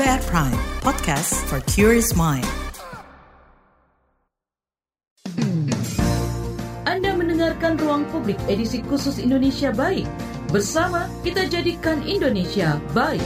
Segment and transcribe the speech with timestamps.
[0.00, 2.48] KBR Prime, podcast for curious mind.
[6.88, 10.08] Anda mendengarkan Ruang Publik edisi khusus Indonesia Baik.
[10.48, 13.20] Bersama kita jadikan Indonesia baik.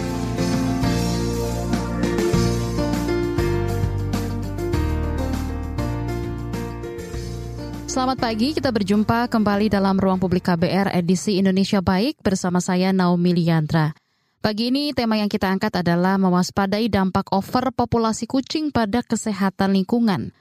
[7.87, 13.31] Selamat pagi, kita berjumpa kembali dalam Ruang Publik KBR edisi Indonesia Baik bersama saya Naomi
[13.31, 14.04] Liandra.
[14.45, 20.37] Pagi ini tema yang kita angkat adalah mewaspadai dampak over populasi kucing pada kesehatan lingkungan.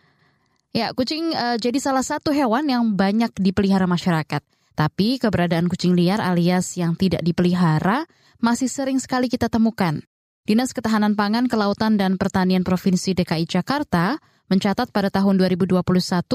[0.75, 4.43] Ya, kucing uh, jadi salah satu hewan yang banyak dipelihara masyarakat.
[4.75, 8.03] Tapi keberadaan kucing liar alias yang tidak dipelihara
[8.43, 10.03] masih sering sekali kita temukan.
[10.43, 14.19] Dinas Ketahanan Pangan, Kelautan, dan Pertanian Provinsi DKI Jakarta
[14.51, 15.79] mencatat pada tahun 2021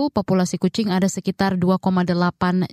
[0.09, 2.17] populasi kucing ada sekitar 2,8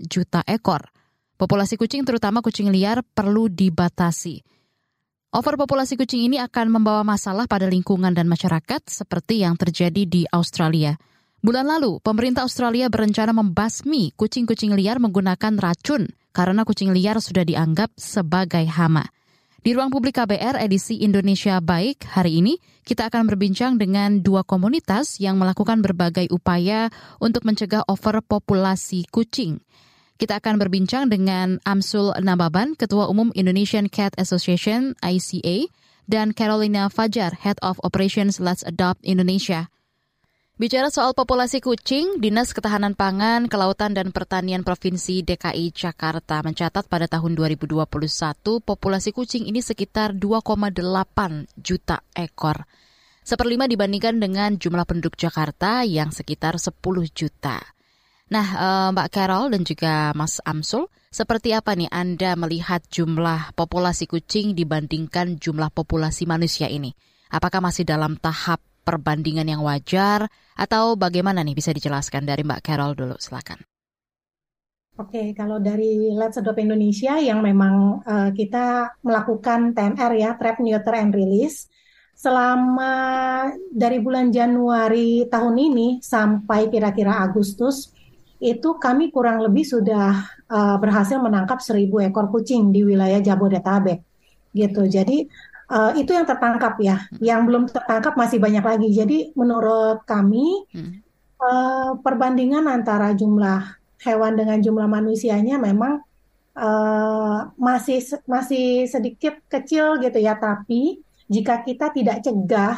[0.08, 0.88] juta ekor.
[1.36, 4.55] Populasi kucing terutama kucing liar perlu dibatasi.
[5.36, 10.96] Overpopulasi kucing ini akan membawa masalah pada lingkungan dan masyarakat seperti yang terjadi di Australia.
[11.44, 17.92] Bulan lalu, pemerintah Australia berencana membasmi kucing-kucing liar menggunakan racun karena kucing liar sudah dianggap
[18.00, 19.12] sebagai hama.
[19.60, 22.56] Di ruang publik KBR edisi Indonesia Baik hari ini,
[22.88, 26.88] kita akan berbincang dengan dua komunitas yang melakukan berbagai upaya
[27.20, 29.65] untuk mencegah overpopulasi kucing.
[30.16, 35.68] Kita akan berbincang dengan Amsul Nababan, Ketua Umum Indonesian Cat Association ICA,
[36.08, 39.68] dan Carolina Fajar, Head of Operations Let's Adopt Indonesia.
[40.56, 47.12] Bicara soal populasi kucing, Dinas Ketahanan Pangan, Kelautan dan Pertanian Provinsi DKI Jakarta mencatat pada
[47.12, 47.84] tahun 2021
[48.64, 50.80] populasi kucing ini sekitar 2,8
[51.60, 52.64] juta ekor.
[53.28, 56.72] Seperlima dibandingkan dengan jumlah penduduk Jakarta yang sekitar 10
[57.12, 57.75] juta.
[58.26, 64.10] Nah, eh, Mbak Carol dan juga Mas Amsul, seperti apa nih Anda melihat jumlah populasi
[64.10, 66.92] kucing dibandingkan jumlah populasi manusia ini?
[67.30, 72.94] Apakah masih dalam tahap perbandingan yang wajar atau bagaimana nih bisa dijelaskan dari Mbak Carol
[72.94, 73.66] dulu silakan.
[74.96, 80.96] Oke, kalau dari Let's Adopt Indonesia yang memang uh, kita melakukan TNR ya, Trap, Neuter,
[80.96, 81.68] and Release,
[82.16, 82.94] selama
[83.76, 87.92] dari bulan Januari tahun ini sampai kira-kira Agustus,
[88.46, 90.22] itu kami kurang lebih sudah
[90.54, 94.06] uh, berhasil menangkap seribu ekor kucing di wilayah Jabodetabek.
[94.54, 94.86] Gitu.
[94.86, 95.26] Jadi
[95.74, 97.10] uh, itu yang tertangkap ya.
[97.18, 98.90] Yang belum tertangkap masih banyak lagi.
[98.94, 100.94] Jadi menurut kami hmm.
[101.42, 106.06] uh, perbandingan antara jumlah hewan dengan jumlah manusianya memang
[106.54, 110.38] uh, masih masih sedikit kecil gitu ya.
[110.38, 112.78] Tapi jika kita tidak cegah,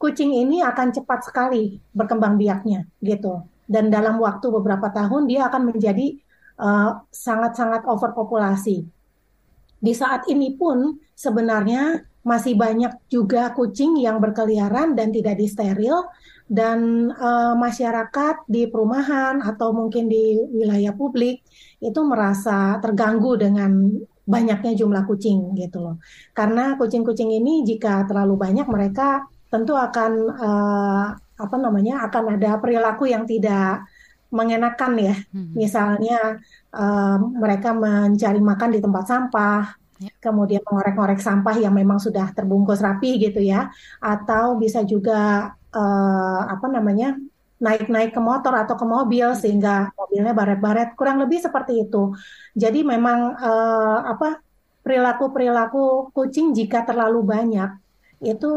[0.00, 3.44] kucing ini akan cepat sekali berkembang biaknya gitu.
[3.64, 6.20] Dan dalam waktu beberapa tahun dia akan menjadi
[7.10, 8.86] sangat-sangat uh, overpopulasi.
[9.84, 16.08] Di saat ini pun sebenarnya masih banyak juga kucing yang berkeliaran dan tidak disteril
[16.48, 21.44] dan uh, masyarakat di perumahan atau mungkin di wilayah publik
[21.84, 23.92] itu merasa terganggu dengan
[24.24, 25.96] banyaknya jumlah kucing gitu loh.
[26.32, 33.10] Karena kucing-kucing ini jika terlalu banyak mereka tentu akan uh, apa namanya akan ada perilaku
[33.10, 33.86] yang tidak
[34.34, 35.14] mengenakan ya.
[35.30, 35.50] Hmm.
[35.54, 36.42] Misalnya
[36.74, 40.10] uh, mereka mencari makan di tempat sampah Ya.
[40.18, 43.70] kemudian mengorek-ngorek sampah yang memang sudah terbungkus rapi gitu ya,
[44.02, 47.14] atau bisa juga uh, apa namanya
[47.62, 49.38] naik-naik ke motor atau ke mobil hmm.
[49.38, 52.10] sehingga mobilnya baret-baret, kurang lebih seperti itu.
[52.58, 54.42] Jadi memang uh, apa
[54.82, 57.70] perilaku-perilaku kucing jika terlalu banyak
[58.20, 58.50] itu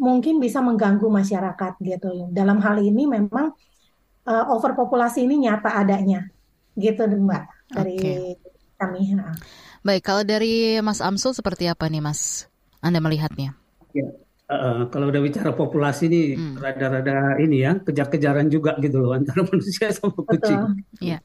[0.00, 2.32] mungkin bisa mengganggu masyarakat gitu.
[2.32, 3.52] Dalam hal ini memang
[4.24, 6.24] uh, overpopulasi ini nyata adanya,
[6.74, 8.40] gitu Mbak dari okay.
[8.80, 9.20] kami.
[9.84, 12.48] Baik, kalau dari Mas Amsul seperti apa nih Mas?
[12.80, 13.52] Anda melihatnya?
[13.92, 14.08] Ya,
[14.50, 16.58] uh, kalau udah bicara populasi ini hmm.
[16.58, 20.82] rada-rada ini ya kejar-kejaran juga gitu loh antara manusia sama kucing.
[20.98, 21.22] Iya.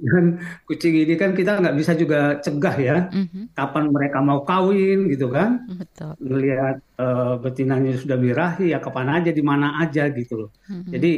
[0.00, 3.54] Dan kucing ini kan kita nggak bisa juga cegah ya mm-hmm.
[3.54, 5.62] kapan mereka mau kawin gitu kan.
[5.68, 6.16] Betul.
[6.18, 10.50] Melihat uh, betinanya sudah birahi ya kapan aja di mana aja gitu loh.
[10.66, 10.92] Mm-hmm.
[10.96, 11.12] Jadi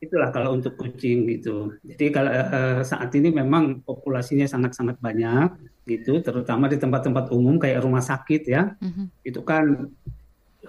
[0.00, 1.76] itulah kalau untuk kucing gitu.
[1.84, 7.84] Jadi kalau uh, saat ini memang populasinya sangat-sangat banyak gitu, terutama di tempat-tempat umum kayak
[7.84, 8.72] rumah sakit ya.
[8.80, 9.06] Mm-hmm.
[9.20, 9.92] Itu kan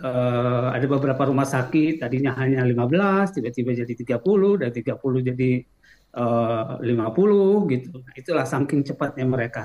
[0.02, 5.52] uh, ada beberapa rumah sakit tadinya hanya 15, tiba-tiba jadi 30 dan 30 jadi
[6.18, 7.92] uh, 50 gitu.
[8.02, 9.64] Nah, itulah saking cepatnya mereka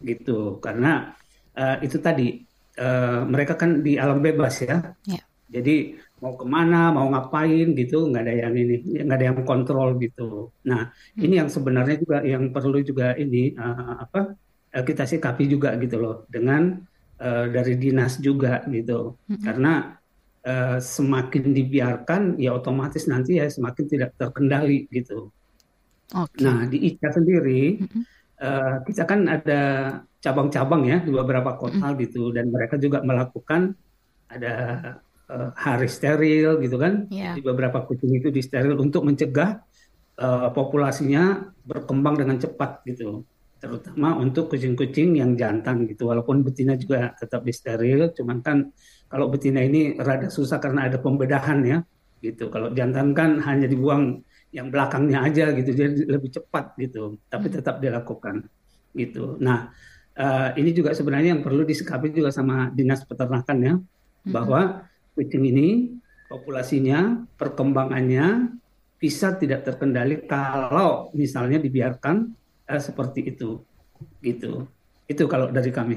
[0.00, 0.62] gitu.
[0.62, 1.12] Karena
[1.58, 2.40] uh, itu tadi
[2.78, 4.94] uh, mereka kan di alam bebas ya.
[5.04, 5.24] Yeah.
[5.52, 10.00] Jadi mau ke mana, mau ngapain gitu, nggak ada yang ini, nggak ada yang kontrol
[10.00, 10.54] gitu.
[10.64, 11.24] Nah, hmm.
[11.28, 14.32] ini yang sebenarnya juga yang perlu juga ini uh, apa
[14.72, 16.80] uh, kita sikapi juga gitu loh dengan
[17.22, 19.42] uh, dari dinas juga gitu, hmm.
[19.46, 20.02] karena
[20.42, 25.30] uh, semakin dibiarkan ya otomatis nanti ya semakin tidak terkendali gitu.
[26.12, 26.44] Okay.
[26.44, 28.02] Nah di ICA sendiri mm -hmm.
[28.42, 29.62] uh, kita kan ada
[30.22, 32.02] cabang-cabang ya di beberapa kota mm -hmm.
[32.04, 33.72] gitu dan mereka juga melakukan
[34.28, 34.54] ada
[35.32, 37.32] uh, hari steril gitu kan yeah.
[37.32, 39.60] di beberapa kucing itu di steril untuk mencegah
[40.20, 43.24] uh, populasinya berkembang dengan cepat gitu
[43.62, 48.66] terutama untuk kucing-kucing yang jantan gitu walaupun betina juga tetap di steril cuman kan
[49.06, 51.78] kalau betina ini rada susah karena ada pembedahan ya
[52.18, 54.18] gitu kalau jantan kan hanya dibuang
[54.50, 57.54] yang belakangnya aja gitu jadi lebih cepat gitu tapi hmm.
[57.54, 58.50] tetap dilakukan
[58.98, 59.70] gitu nah
[60.18, 64.32] uh, ini juga sebenarnya yang perlu disikapi juga sama dinas peternakan ya hmm.
[64.34, 65.94] bahwa kucing ini
[66.26, 68.58] populasinya perkembangannya
[68.98, 72.41] bisa tidak terkendali kalau misalnya dibiarkan
[72.78, 73.60] seperti itu
[74.22, 74.66] gitu
[75.10, 75.96] itu kalau dari kami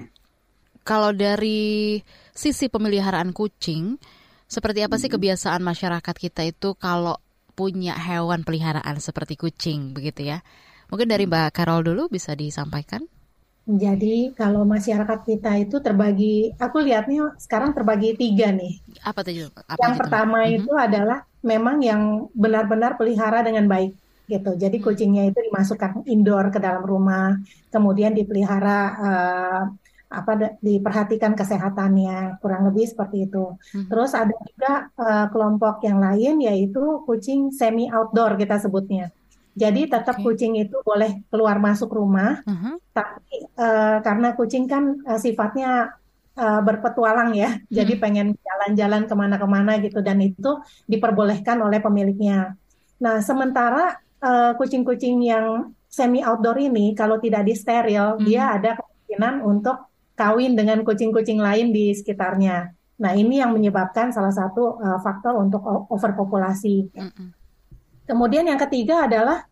[0.86, 2.02] kalau dari
[2.36, 3.98] sisi pemeliharaan kucing
[4.46, 5.18] seperti apa sih hmm.
[5.18, 7.18] kebiasaan masyarakat kita itu kalau
[7.56, 10.44] punya hewan peliharaan seperti kucing begitu ya
[10.92, 13.06] mungkin dari Mbak Carol dulu bisa disampaikan
[13.66, 18.78] jadi kalau masyarakat kita itu terbagi, aku lihatnya sekarang terbagi tiga nih.
[19.02, 19.50] Apa tuh?
[19.66, 20.02] Apa yang gitu?
[20.06, 20.58] pertama mm -hmm.
[20.62, 22.02] itu adalah memang yang
[22.38, 24.52] benar-benar pelihara dengan baik gitu.
[24.58, 24.86] Jadi hmm.
[24.86, 27.38] kucingnya itu dimasukkan indoor ke dalam rumah,
[27.70, 29.62] kemudian dipelihara uh,
[30.06, 33.58] apa diperhatikan kesehatannya, kurang lebih seperti itu.
[33.74, 33.86] Hmm.
[33.90, 39.12] Terus ada juga uh, kelompok yang lain yaitu kucing semi outdoor kita sebutnya.
[39.56, 40.24] Jadi tetap okay.
[40.24, 42.60] kucing itu boleh keluar masuk rumah, uh hmm.
[42.60, 42.76] -huh.
[42.92, 45.96] tapi uh, karena kucing kan uh, sifatnya
[46.36, 47.72] uh, berpetualang ya, hmm.
[47.72, 50.60] jadi pengen jalan-jalan ke mana-kemana gitu dan itu
[50.92, 52.60] diperbolehkan oleh pemiliknya.
[53.00, 55.46] Nah sementara Eh, kucing-kucing uh, yang
[55.86, 58.26] semi outdoor ini kalau tidak di steril hmm.
[58.26, 59.78] dia ada kemungkinan untuk
[60.18, 62.74] kawin dengan kucing-kucing lain di sekitarnya.
[63.06, 65.62] Nah ini yang menyebabkan salah satu uh, faktor untuk
[65.94, 66.90] overpopulasi.
[66.98, 67.38] Hmm.
[68.10, 69.46] Kemudian yang ketiga adalah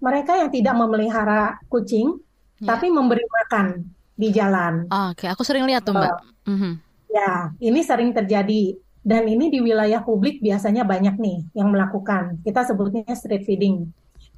[0.00, 2.16] mereka yang tidak memelihara kucing
[2.64, 2.68] yeah.
[2.72, 3.84] tapi memberi makan
[4.16, 4.88] di jalan.
[4.88, 5.28] Oh, Oke, okay.
[5.28, 6.16] aku sering lihat tuh mbak.
[6.48, 6.72] Uh, mm -hmm.
[7.12, 8.72] Ya, ini sering terjadi
[9.04, 12.40] dan ini di wilayah publik biasanya banyak nih yang melakukan.
[12.40, 13.92] Kita sebutnya street feeding.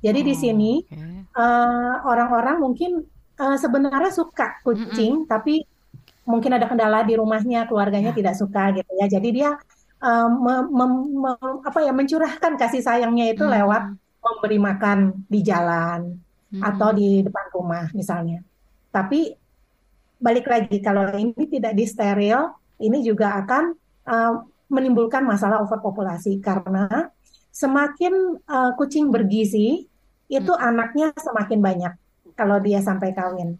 [0.04, 0.96] Jadi oh, di sini okay.
[0.96, 3.04] uh, eh, orang-orang mungkin
[3.40, 5.31] uh, sebenarnya suka kucing, mm -mm.
[5.31, 5.64] tapi
[6.26, 8.19] mungkin ada kendala di rumahnya, keluarganya yeah.
[8.19, 9.06] tidak suka gitu ya.
[9.06, 9.50] Jadi dia
[10.02, 10.87] uh, me, me,
[11.26, 11.32] me,
[11.64, 13.52] apa ya mencurahkan kasih sayangnya itu mm.
[13.62, 13.82] lewat
[14.20, 14.98] memberi makan
[15.31, 16.19] di jalan
[16.50, 16.62] mm.
[16.62, 18.43] atau di depan rumah misalnya.
[18.90, 19.32] Tapi
[20.16, 23.64] balik lagi kalau ini tidak disteril, ini juga akan
[24.08, 24.32] uh,
[24.66, 27.14] menimbulkan masalah overpopulasi karena
[27.56, 29.88] semakin uh, kucing bergizi
[30.29, 30.69] itu hmm.
[30.69, 31.93] anaknya semakin banyak
[32.37, 33.56] kalau dia sampai kawin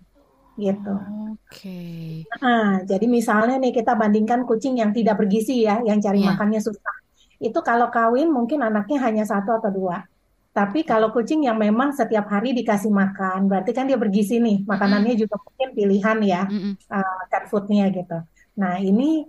[0.61, 0.95] gitu.
[1.33, 1.49] Oke.
[1.53, 2.09] Okay.
[2.41, 6.33] Nah, jadi misalnya nih kita bandingkan kucing yang tidak bergizi ya, yang cari yeah.
[6.33, 6.97] makannya susah.
[7.41, 10.05] Itu kalau kawin mungkin anaknya hanya satu atau dua.
[10.57, 14.65] Tapi kalau kucing yang memang setiap hari dikasih makan, berarti kan dia bergizi nih.
[14.65, 15.21] Makanannya mm.
[15.21, 16.73] juga mungkin pilihan ya, mm -hmm.
[16.89, 18.17] uh, cat foodnya gitu.
[18.57, 19.29] Nah ini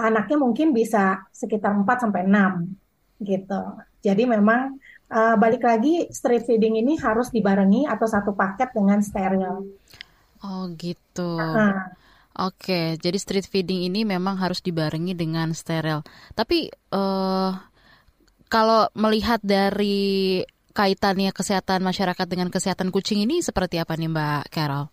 [0.00, 2.72] anaknya mungkin bisa sekitar 4 sampai enam
[3.20, 3.60] gitu.
[4.04, 4.76] Jadi memang
[5.10, 9.66] uh, balik lagi street feeding ini harus dibarengi atau satu paket dengan steril.
[10.44, 11.38] Oh gitu.
[11.38, 11.94] Nah.
[12.36, 16.04] Oke, jadi street feeding ini memang harus dibarengi dengan steril.
[16.36, 17.50] Tapi uh,
[18.52, 20.44] kalau melihat dari
[20.76, 24.92] kaitannya kesehatan masyarakat dengan kesehatan kucing ini seperti apa nih Mbak Carol?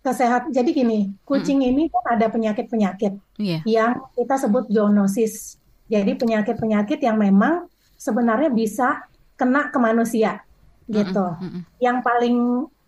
[0.00, 0.48] Kesehat.
[0.48, 1.70] Jadi gini, kucing hmm.
[1.76, 3.60] ini kan ada penyakit-penyakit yeah.
[3.68, 5.60] yang kita sebut zoonosis.
[5.92, 10.40] Jadi penyakit-penyakit yang memang sebenarnya bisa kena ke manusia
[10.86, 11.26] gitu.
[11.40, 11.62] Mm -mm.
[11.82, 12.36] Yang paling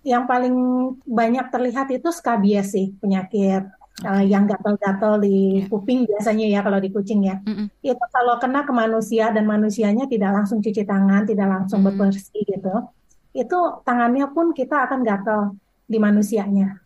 [0.06, 0.56] yang paling
[1.04, 3.66] banyak terlihat itu skabies sih penyakit
[4.06, 5.68] uh, yang gatal-gatal di yeah.
[5.68, 7.42] kuping biasanya ya kalau di kucing ya.
[7.42, 7.66] Mm -mm.
[7.82, 11.98] Itu kalau kena ke manusia dan manusianya tidak langsung cuci tangan, tidak langsung mm -mm.
[11.98, 12.74] bersih gitu.
[13.34, 15.40] Itu tangannya pun kita akan gatal
[15.88, 16.78] di manusianya.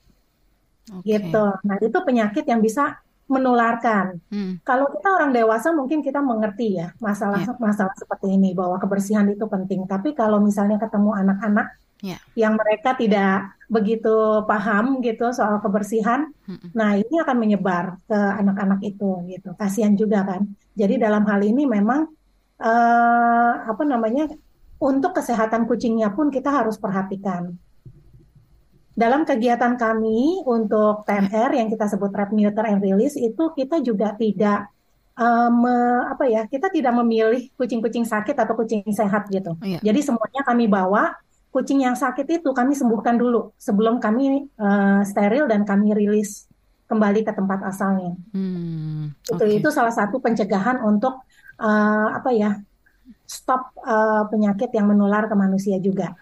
[0.82, 1.18] Okay.
[1.18, 1.44] Gitu.
[1.62, 2.98] Nah, itu penyakit yang bisa
[3.32, 4.20] menularkan.
[4.28, 4.60] Hmm.
[4.60, 7.56] Kalau kita orang dewasa mungkin kita mengerti ya masalah yeah.
[7.56, 9.88] masalah seperti ini bahwa kebersihan itu penting.
[9.88, 11.72] Tapi kalau misalnya ketemu anak-anak
[12.04, 12.20] yeah.
[12.36, 16.76] yang mereka tidak begitu paham gitu soal kebersihan, hmm.
[16.76, 19.56] nah ini akan menyebar ke anak-anak itu gitu.
[19.56, 20.44] Kasihan juga kan.
[20.76, 22.04] Jadi dalam hal ini memang
[22.60, 24.28] uh, apa namanya
[24.82, 27.56] untuk kesehatan kucingnya pun kita harus perhatikan
[28.92, 34.12] dalam kegiatan kami untuk TNR yang kita sebut trap neuter and release itu kita juga
[34.20, 34.68] tidak
[35.16, 35.64] um,
[36.08, 39.56] apa ya kita tidak memilih kucing-kucing sakit atau kucing sehat gitu.
[39.64, 39.80] Iya.
[39.80, 41.16] Jadi semuanya kami bawa
[41.52, 46.48] kucing yang sakit itu kami sembuhkan dulu sebelum kami uh, steril dan kami rilis
[46.88, 48.12] kembali ke tempat asalnya.
[48.36, 49.56] Hmm, itu okay.
[49.56, 51.24] itu salah satu pencegahan untuk
[51.56, 52.60] uh, apa ya
[53.24, 56.12] stop uh, penyakit yang menular ke manusia juga.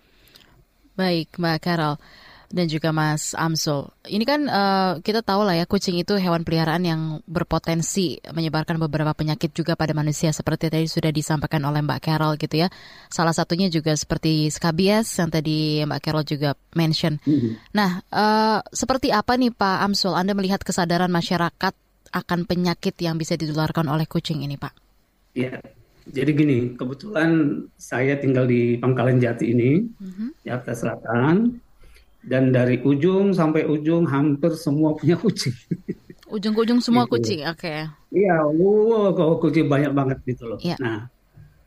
[0.95, 1.99] Baik, Mbak Carol
[2.50, 3.87] dan juga Mas Amsul.
[4.11, 9.14] Ini kan uh, kita tahu lah ya kucing itu hewan peliharaan yang berpotensi menyebarkan beberapa
[9.14, 12.69] penyakit juga pada manusia seperti tadi sudah disampaikan oleh Mbak Carol gitu ya.
[13.07, 17.23] Salah satunya juga seperti skabies yang tadi Mbak Carol juga mention.
[17.23, 17.52] Mm-hmm.
[17.71, 21.75] Nah, uh, seperti apa nih Pak Amsul Anda melihat kesadaran masyarakat
[22.11, 24.75] akan penyakit yang bisa ditularkan oleh kucing ini, Pak?
[25.38, 25.62] Ya,
[26.11, 30.42] jadi gini, kebetulan saya tinggal di Pangkalan Jati ini, mm-hmm.
[30.42, 31.62] Jakarta Selatan
[32.25, 35.57] dan dari ujung sampai ujung hampir semua punya kucing.
[36.31, 37.19] Ujung ke ujung semua gitu.
[37.19, 37.59] kucing, oke.
[37.59, 37.91] Okay.
[38.15, 40.59] Iya, wow, kalau kucing banyak banget gitu loh.
[40.62, 40.79] Yeah.
[40.79, 41.11] Nah,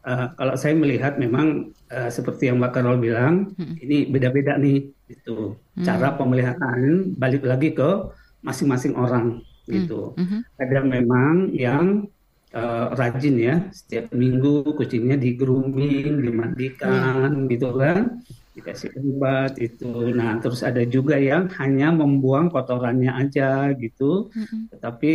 [0.07, 3.75] uh, kalau saya melihat memang uh, seperti yang Mbak Karol bilang, hmm.
[3.83, 5.59] ini beda-beda nih, gitu.
[5.75, 5.83] Hmm.
[5.83, 8.07] Cara pemeliharaan balik lagi ke
[8.39, 10.15] masing-masing orang, gitu.
[10.15, 10.39] Hmm.
[10.39, 10.41] Hmm.
[10.55, 12.07] Ada memang yang
[12.55, 17.51] uh, rajin ya, setiap minggu kucingnya di grooming, dimandikan, hmm.
[17.51, 20.13] gitu kan dikasih obat itu.
[20.13, 24.61] Nah, terus ada juga yang hanya membuang kotorannya aja gitu, mm-hmm.
[24.77, 25.13] tetapi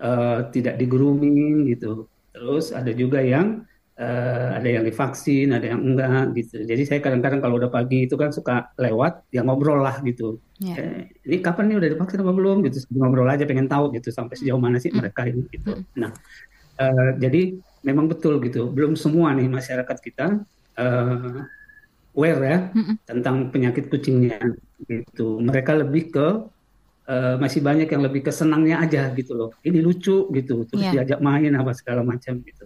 [0.00, 2.08] uh, tidak di grooming gitu.
[2.32, 3.62] Terus ada juga yang
[4.00, 6.64] uh, ada yang divaksin, ada yang enggak gitu.
[6.64, 10.40] Jadi saya kadang-kadang kalau udah pagi itu kan suka lewat, ya ngobrol lah gitu.
[10.58, 10.80] Yeah.
[10.80, 12.80] Eh, ini kapan nih udah divaksin apa belum gitu?
[12.96, 14.98] Ngobrol aja pengen tahu gitu sampai sejauh mana sih mm-hmm.
[15.04, 15.72] mereka ini gitu.
[15.76, 16.00] Mm-hmm.
[16.00, 16.10] Nah,
[16.80, 18.72] uh, jadi memang betul gitu.
[18.72, 20.40] Belum semua nih masyarakat kita
[20.80, 21.44] uh,
[22.14, 22.96] aware ya mm-hmm.
[23.04, 24.38] tentang penyakit kucingnya
[24.86, 25.42] gitu.
[25.42, 26.26] Mereka lebih ke
[27.10, 29.50] uh, masih banyak yang lebih ke senangnya aja gitu loh.
[29.60, 31.02] Ini lucu gitu, terus yeah.
[31.02, 32.64] diajak main apa segala macam gitu.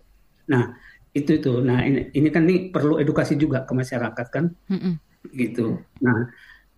[0.53, 0.77] Nah
[1.17, 1.53] itu itu.
[1.65, 4.95] Nah ini, ini kan nih perlu edukasi juga ke masyarakat kan, mm-hmm.
[5.35, 5.81] gitu.
[6.05, 6.29] Nah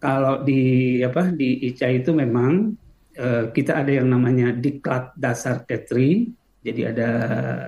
[0.00, 2.72] kalau di apa di ICA itu memang
[3.20, 7.10] uh, kita ada yang namanya diklat dasar Tetri jadi ada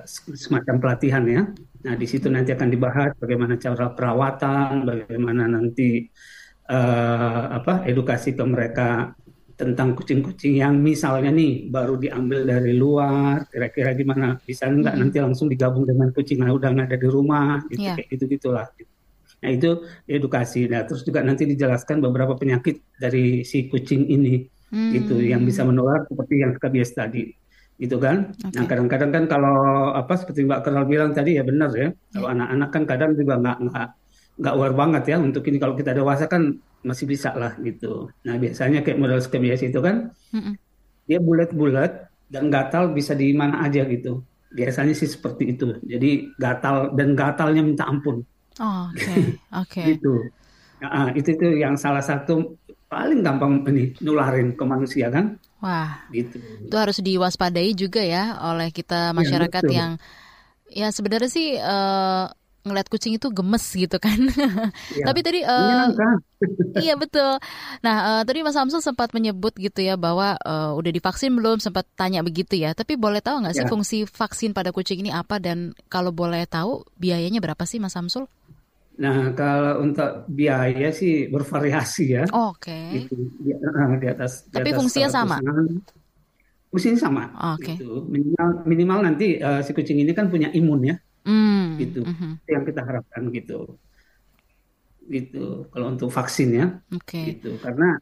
[0.05, 1.41] semacam pelatihan ya.
[1.83, 6.05] Nah di situ nanti akan dibahas bagaimana cara perawatan, bagaimana nanti
[6.69, 9.11] uh, apa edukasi ke mereka
[9.53, 15.49] tentang kucing-kucing yang misalnya nih baru diambil dari luar, kira-kira gimana bisa nggak nanti langsung
[15.49, 17.97] digabung dengan kucing yang udah ada di rumah, gitu yeah.
[17.97, 18.69] kayak gitu gitulah.
[19.43, 20.65] Nah itu edukasi.
[20.69, 24.41] Nah terus juga nanti dijelaskan beberapa penyakit dari si kucing ini,
[24.73, 24.91] hmm.
[24.95, 27.42] gitu yang bisa menular seperti yang biasa tadi
[27.83, 28.31] gitu kan.
[28.31, 28.55] Okay.
[28.55, 31.91] Nah kadang-kadang kan kalau apa seperti Mbak Kenal bilang tadi ya benar ya.
[32.15, 33.87] Kalau anak anak-anak kan kadang juga nggak nggak
[34.33, 36.55] nggak aware banget ya untuk ini kalau kita dewasa kan
[36.87, 38.07] masih bisa lah gitu.
[38.23, 40.53] Nah biasanya kayak model biasa itu kan mm-hmm.
[41.11, 41.91] dia bulat-bulat
[42.31, 44.23] dan gatal bisa di mana aja gitu.
[44.53, 45.75] Biasanya sih seperti itu.
[45.83, 48.23] Jadi gatal dan gatalnya minta ampun.
[48.61, 49.17] Oh, oke, okay.
[49.61, 49.69] oke.
[49.69, 49.85] Okay.
[49.97, 50.13] gitu.
[50.83, 55.41] Nah, itu itu yang salah satu paling gampang ini nularin ke manusia kan.
[55.63, 56.35] Wah, gitu.
[56.67, 59.91] Itu harus diwaspadai juga ya oleh kita iya, masyarakat ya, yang
[60.67, 62.27] ya sebenarnya sih uh,
[62.67, 64.19] ngeliat kucing itu gemes gitu kan.
[64.91, 65.87] Ya, Tapi tadi uh,
[66.83, 67.39] iya betul.
[67.79, 71.87] Nah uh, tadi Mas Samsul sempat menyebut gitu ya bahwa uh, udah divaksin belum sempat
[71.95, 72.75] tanya begitu ya.
[72.75, 73.71] Tapi boleh tahu nggak sih ya.
[73.71, 78.27] fungsi vaksin pada kucing ini apa dan kalau boleh tahu biayanya berapa sih Mas Samsul?
[78.93, 82.23] Nah, kalau untuk biaya sih bervariasi ya.
[82.29, 82.69] Oke.
[82.69, 83.09] Okay.
[83.09, 84.45] Itu di, di atas.
[84.53, 85.37] Tapi di atas fungsinya sama.
[86.69, 87.23] Fungsinya sama.
[87.57, 87.73] Oke.
[87.73, 87.75] Okay.
[87.81, 87.89] Gitu.
[88.05, 90.95] Minimal, minimal nanti uh, si kucing ini kan punya imun ya.
[91.25, 91.65] Mm.
[91.81, 92.01] Gitu.
[92.05, 92.31] Mm -hmm.
[92.45, 93.59] Itu yang kita harapkan gitu.
[95.09, 95.45] Gitu.
[95.73, 96.67] Kalau untuk vaksin ya.
[96.93, 97.09] Oke.
[97.09, 97.25] Okay.
[97.33, 97.57] Gitu.
[97.57, 97.97] Karena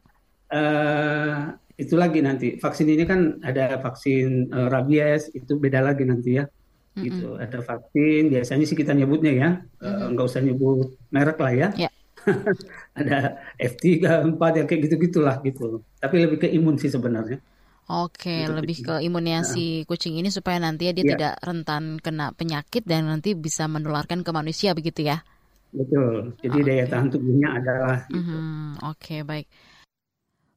[0.52, 6.36] uh, itu lagi nanti vaksin ini kan ada vaksin uh, rabies itu beda lagi nanti
[6.36, 6.44] ya
[6.92, 7.04] mm-hmm.
[7.08, 7.28] gitu.
[7.40, 10.08] Ada vaksin, biasanya sih kita nyebutnya ya, mm-hmm.
[10.16, 11.68] nggak usah nyebut merek lah ya.
[11.76, 11.92] Yeah.
[13.00, 13.82] ada F3,
[14.38, 15.82] 4 ya kayak gitu-gitulah gitu.
[15.98, 17.42] Tapi lebih ke imun sih sebenarnya.
[17.90, 19.48] Oke, gitu, lebih ke imunnya nah.
[19.48, 21.10] si kucing ini supaya nanti dia yeah.
[21.12, 25.20] tidak rentan kena penyakit dan nanti bisa menularkan ke manusia begitu ya.
[25.72, 26.36] Betul.
[26.44, 26.68] Jadi okay.
[26.68, 27.98] daya tahan tubuhnya adalah.
[28.06, 28.20] Gitu.
[28.20, 28.86] Mm-hmm.
[28.86, 29.46] Oke, okay, baik.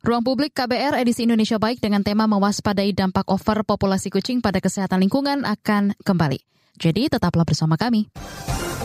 [0.06, 5.02] Ruang Publik KBR edisi Indonesia Baik dengan tema mewaspadai dampak over populasi kucing pada kesehatan
[5.02, 6.46] lingkungan akan kembali.
[6.78, 8.14] Jadi tetaplah bersama kami.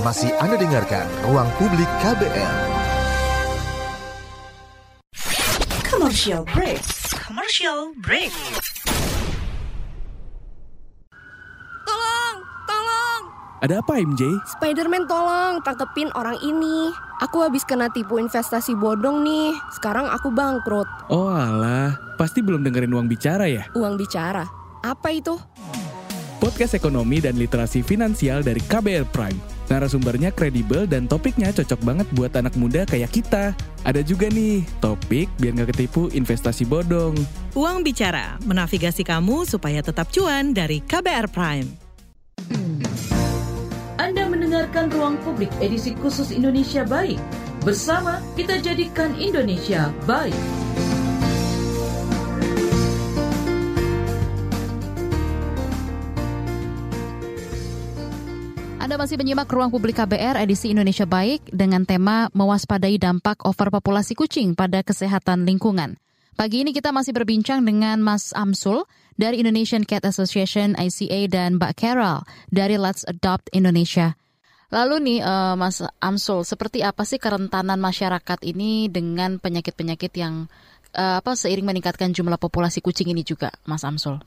[0.00, 2.55] Masih Anda dengarkan Ruang Publik KBR.
[5.93, 6.81] Commercial break.
[7.12, 8.33] Commercial break.
[13.61, 14.25] Ada apa MJ?
[14.57, 16.93] Spiderman tolong tangkepin orang ini.
[17.21, 19.52] Aku habis kena tipu investasi bodong nih.
[19.76, 20.88] Sekarang aku bangkrut.
[21.12, 23.69] Oh alah, pasti belum dengerin uang bicara ya?
[23.76, 24.49] Uang bicara?
[24.81, 25.37] Apa itu?
[26.40, 32.35] Podcast ekonomi dan literasi finansial dari KBR Prime Narasumbernya kredibel dan topiknya cocok banget buat
[32.35, 33.55] anak muda kayak kita.
[33.87, 37.14] Ada juga nih, topik biar nggak ketipu investasi bodong.
[37.55, 41.71] Uang Bicara, menavigasi kamu supaya tetap cuan dari KBR Prime.
[44.50, 47.23] Mendengarkan Ruang Publik edisi khusus Indonesia Baik.
[47.62, 50.35] Bersama kita jadikan Indonesia baik.
[58.83, 64.59] Anda masih menyimak Ruang Publik KBR edisi Indonesia Baik dengan tema mewaspadai dampak overpopulasi kucing
[64.59, 65.95] pada kesehatan lingkungan.
[66.35, 68.83] Pagi ini kita masih berbincang dengan Mas Amsul
[69.14, 74.19] dari Indonesian Cat Association ICA dan Mbak Carol dari Let's Adopt Indonesia.
[74.71, 80.47] Lalu nih uh, Mas Amsul, seperti apa sih kerentanan masyarakat ini dengan penyakit-penyakit yang
[80.95, 84.23] uh, apa seiring meningkatkan jumlah populasi kucing ini juga, Mas Amsul?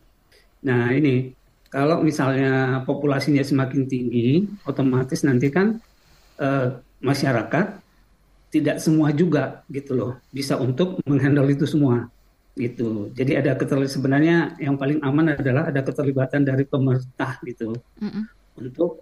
[0.68, 1.32] Nah ini
[1.74, 5.82] kalau misalnya populasinya semakin tinggi, otomatis nanti kan
[6.38, 6.70] eh,
[7.02, 7.82] masyarakat
[8.54, 12.06] tidak semua juga gitu loh bisa untuk menghandle itu semua
[12.54, 13.10] gitu.
[13.18, 18.24] Jadi ada keterlibatan sebenarnya yang paling aman adalah ada keterlibatan dari pemerintah gitu mm -mm.
[18.62, 19.02] untuk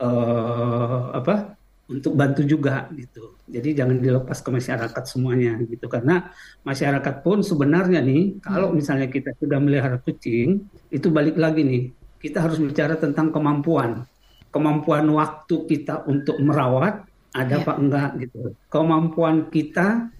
[0.00, 1.54] uh, apa?
[1.90, 3.34] Untuk bantu juga gitu.
[3.50, 6.30] Jadi jangan dilepas ke masyarakat semuanya gitu karena
[6.62, 11.84] masyarakat pun sebenarnya nih kalau misalnya kita sudah melihara kucing itu balik lagi nih
[12.22, 14.06] kita harus bicara tentang kemampuan.
[14.54, 17.62] Kemampuan waktu kita untuk merawat ada ya.
[17.62, 18.54] apa enggak gitu.
[18.70, 20.10] Kemampuan kita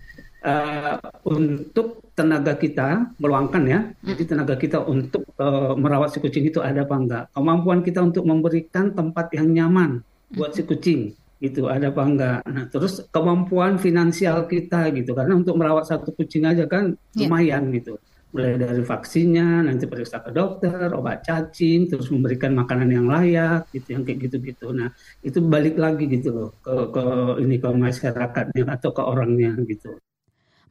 [0.42, 3.80] uh, untuk tenaga kita meluangkan ya.
[4.04, 7.24] Jadi tenaga kita untuk uh, merawat si kucing itu ada apa enggak.
[7.32, 10.04] Kemampuan kita untuk memberikan tempat yang nyaman
[10.36, 12.38] buat si kucing itu ada apa enggak.
[12.44, 15.16] Nah, terus kemampuan finansial kita gitu.
[15.16, 17.24] Karena untuk merawat satu kucing aja kan ya.
[17.24, 17.96] lumayan gitu
[18.30, 23.98] mulai dari vaksinnya, nanti periksa ke dokter, obat cacing, terus memberikan makanan yang layak, gitu,
[23.98, 24.70] yang kayak gitu-gitu.
[24.70, 27.04] Nah, itu balik lagi gitu loh ke, ke
[27.42, 29.98] ini ke masyarakatnya atau ke orangnya gitu.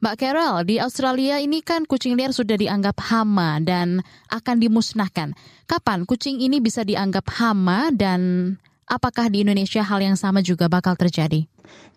[0.00, 4.00] Mbak Carol, di Australia ini kan kucing liar sudah dianggap hama dan
[4.32, 5.36] akan dimusnahkan.
[5.68, 8.56] Kapan kucing ini bisa dianggap hama dan
[8.88, 11.44] apakah di Indonesia hal yang sama juga bakal terjadi?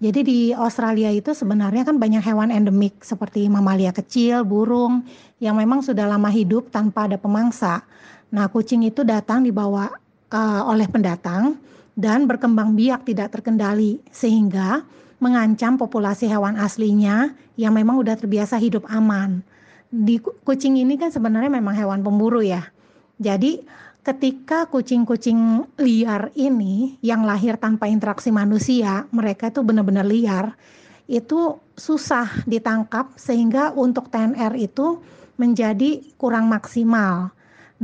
[0.03, 5.07] Jadi di Australia itu sebenarnya kan banyak hewan endemik seperti mamalia kecil, burung
[5.39, 7.87] yang memang sudah lama hidup tanpa ada pemangsa.
[8.35, 9.95] Nah, kucing itu datang dibawa
[10.27, 11.55] uh, oleh pendatang
[11.95, 14.83] dan berkembang biak tidak terkendali sehingga
[15.23, 19.41] mengancam populasi hewan aslinya yang memang sudah terbiasa hidup aman.
[19.93, 22.65] Di kucing ini kan sebenarnya memang hewan pemburu ya.
[23.21, 23.61] Jadi
[24.03, 30.57] ketika kucing-kucing liar ini yang lahir tanpa interaksi manusia, mereka itu benar-benar liar,
[31.05, 34.99] itu susah ditangkap sehingga untuk TNR itu
[35.37, 37.33] menjadi kurang maksimal.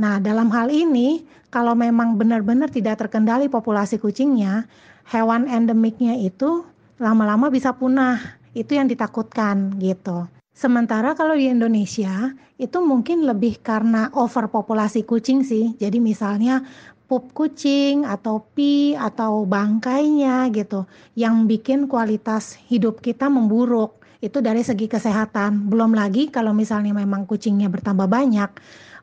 [0.00, 4.70] Nah, dalam hal ini kalau memang benar-benar tidak terkendali populasi kucingnya,
[5.10, 6.62] hewan endemiknya itu
[6.96, 8.39] lama-lama bisa punah.
[8.52, 10.26] Itu yang ditakutkan gitu.
[10.50, 15.72] Sementara kalau di Indonesia itu mungkin lebih karena overpopulasi kucing sih.
[15.80, 16.60] Jadi misalnya
[17.08, 20.86] pup kucing atau pi atau bangkainya gitu
[21.18, 23.98] yang bikin kualitas hidup kita memburuk.
[24.20, 25.72] Itu dari segi kesehatan.
[25.72, 28.50] Belum lagi kalau misalnya memang kucingnya bertambah banyak,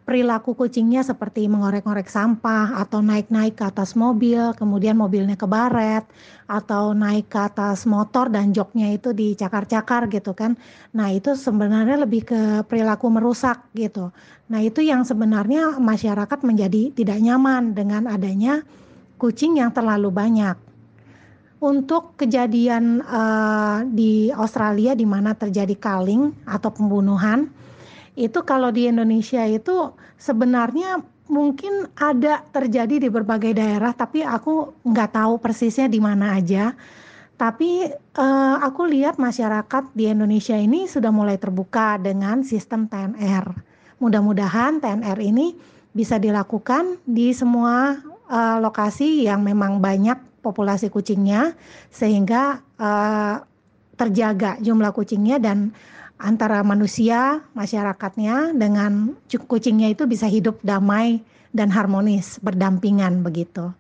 [0.08, 6.08] perilaku kucingnya seperti mengorek-ngorek sampah atau naik-naik ke atas mobil, kemudian mobilnya kebaret
[6.48, 10.56] atau naik ke atas motor dan joknya itu dicakar-cakar gitu kan.
[10.96, 14.16] Nah, itu sebenarnya lebih ke perilaku merusak gitu.
[14.48, 18.64] Nah, itu yang sebenarnya masyarakat menjadi tidak nyaman dengan adanya
[19.20, 20.56] kucing yang terlalu banyak.
[21.60, 27.52] Untuk kejadian uh, di Australia di mana terjadi culling atau pembunuhan,
[28.18, 35.14] itu kalau di Indonesia itu sebenarnya mungkin ada terjadi di berbagai daerah tapi aku nggak
[35.14, 36.74] tahu persisnya di mana aja.
[37.38, 37.86] Tapi
[38.18, 45.18] uh, aku lihat masyarakat di Indonesia ini sudah mulai terbuka dengan sistem TNR mudah-mudahan TNR
[45.22, 45.58] ini
[45.94, 47.98] bisa dilakukan di semua
[48.30, 51.58] uh, lokasi yang memang banyak populasi kucingnya
[51.90, 53.42] sehingga uh,
[53.98, 55.74] terjaga jumlah kucingnya dan
[56.18, 61.22] antara manusia, masyarakatnya dengan kucingnya itu bisa hidup damai
[61.54, 63.74] dan harmonis, berdampingan begitu.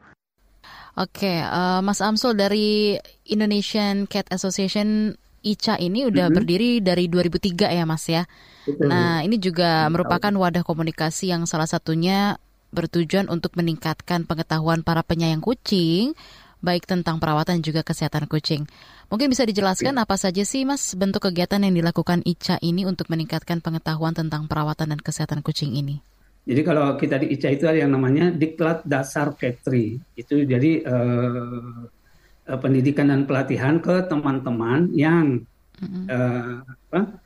[0.97, 2.97] Oke, uh, Mas Amsul dari
[3.29, 5.13] Indonesian Cat Association
[5.45, 6.37] ICA ini udah mm -hmm.
[6.41, 8.25] berdiri dari 2003 ya Mas ya.
[8.65, 8.89] Betul.
[8.89, 12.41] Nah ini juga merupakan wadah komunikasi yang salah satunya
[12.73, 16.17] bertujuan untuk meningkatkan pengetahuan para penyayang kucing
[16.61, 18.65] baik tentang perawatan juga kesehatan kucing.
[19.07, 20.03] Mungkin bisa dijelaskan ya.
[20.03, 24.97] apa saja sih Mas bentuk kegiatan yang dilakukan ICA ini untuk meningkatkan pengetahuan tentang perawatan
[24.97, 26.01] dan kesehatan kucing ini?
[26.47, 29.99] Jadi kalau kita di ICA itu ada yang namanya Diklat Dasar Petri.
[30.15, 31.81] Itu jadi eh,
[32.47, 35.43] uh, pendidikan dan pelatihan ke teman-teman yang
[35.83, 36.03] mm-hmm.
[36.07, 37.19] uh, apa,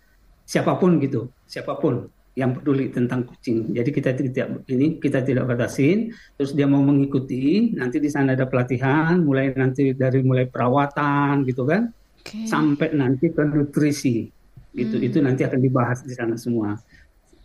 [0.50, 3.76] siapa pun gitu, siapa pun yang peduli tentang kucing.
[3.76, 6.16] Jadi kita tidak ini kita tidak batasin.
[6.40, 11.68] Terus dia mau mengikuti, nanti di sana ada pelatihan, mulai nanti dari mulai perawatan gitu
[11.68, 11.92] kan,
[12.24, 12.48] okay.
[12.48, 14.32] sampai nanti ke nutrisi
[14.72, 14.96] gitu.
[14.96, 15.08] Hmm.
[15.08, 16.80] Itu nanti akan dibahas di sana semua.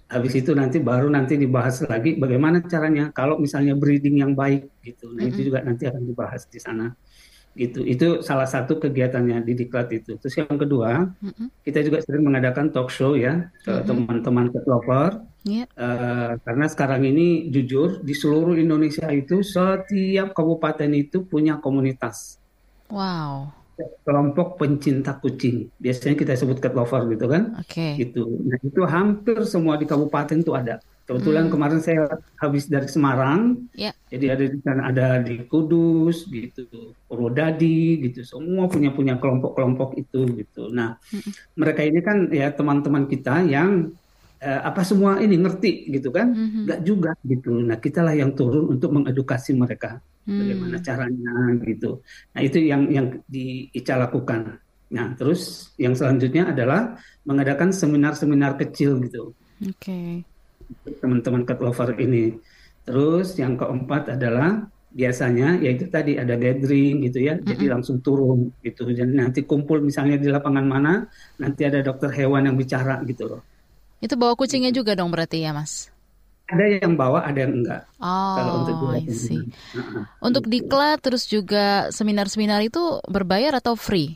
[0.07, 5.11] Habis itu nanti baru nanti dibahas lagi bagaimana caranya kalau misalnya breeding yang baik gitu.
[5.11, 5.31] Nah, -hmm.
[5.35, 6.95] itu juga nanti akan dibahas di sana
[7.57, 7.81] gitu.
[7.83, 10.21] Itu salah satu kegiatannya di diklat itu.
[10.21, 11.65] Terus yang kedua mm-hmm.
[11.65, 13.89] kita juga sering mengadakan talk show ya ke mm-hmm.
[13.89, 15.11] teman-teman ketlover
[15.49, 15.67] yeah.
[15.75, 22.37] uh, karena sekarang ini jujur di seluruh Indonesia itu setiap kabupaten itu punya komunitas.
[22.93, 23.51] Wow.
[24.05, 25.73] Kelompok pencinta kucing.
[25.81, 27.61] Biasanya kita sebut cat lover gitu kan?
[27.67, 27.97] Okay.
[28.05, 28.25] gitu.
[28.45, 31.53] Nah itu hampir semua di kabupaten itu ada Kebetulan hmm.
[31.55, 32.03] kemarin saya
[32.35, 33.95] habis dari Semarang, yeah.
[34.11, 36.67] jadi ada di ada di Kudus, gitu,
[37.07, 40.67] Purwodadi, gitu, semua punya punya kelompok-kelompok itu, gitu.
[40.75, 41.63] Nah, hmm.
[41.63, 43.95] mereka ini kan ya teman-teman kita yang
[44.43, 46.35] eh, apa semua ini ngerti, gitu kan?
[46.35, 46.67] Hmm.
[46.67, 47.55] Gak juga, gitu.
[47.55, 50.39] Nah, kitalah yang turun untuk mengedukasi mereka, hmm.
[50.43, 52.03] bagaimana caranya, gitu.
[52.35, 54.59] Nah, itu yang yang di Ica lakukan.
[54.91, 59.39] Nah, terus yang selanjutnya adalah mengadakan seminar-seminar kecil, gitu.
[59.63, 59.71] Oke.
[59.79, 60.36] Okay
[61.01, 62.37] teman-teman cat lover ini.
[62.87, 67.49] Terus yang keempat adalah biasanya yaitu tadi ada gathering gitu ya, mm-hmm.
[67.53, 68.89] jadi langsung turun gitu.
[68.89, 71.05] Jadi nanti kumpul misalnya di lapangan mana,
[71.37, 73.43] nanti ada dokter hewan yang bicara gitu loh.
[74.01, 75.93] Itu bawa kucingnya juga dong berarti ya, Mas?
[76.47, 77.83] Ada yang bawa, ada yang enggak.
[77.99, 79.43] Oh, Kalau untuk I see.
[79.75, 84.15] Nah, untuk diklat terus juga seminar-seminar itu berbayar atau free?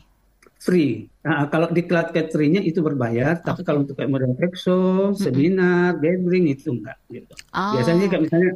[0.61, 1.09] Free.
[1.25, 6.53] Nah, kalau di cloud cateringnya itu berbayar, tapi kalau untuk kayak model exo, seminar, gathering
[6.53, 7.33] itu enggak gitu.
[7.57, 7.73] Oh.
[7.81, 8.51] Biasanya kayak misalnya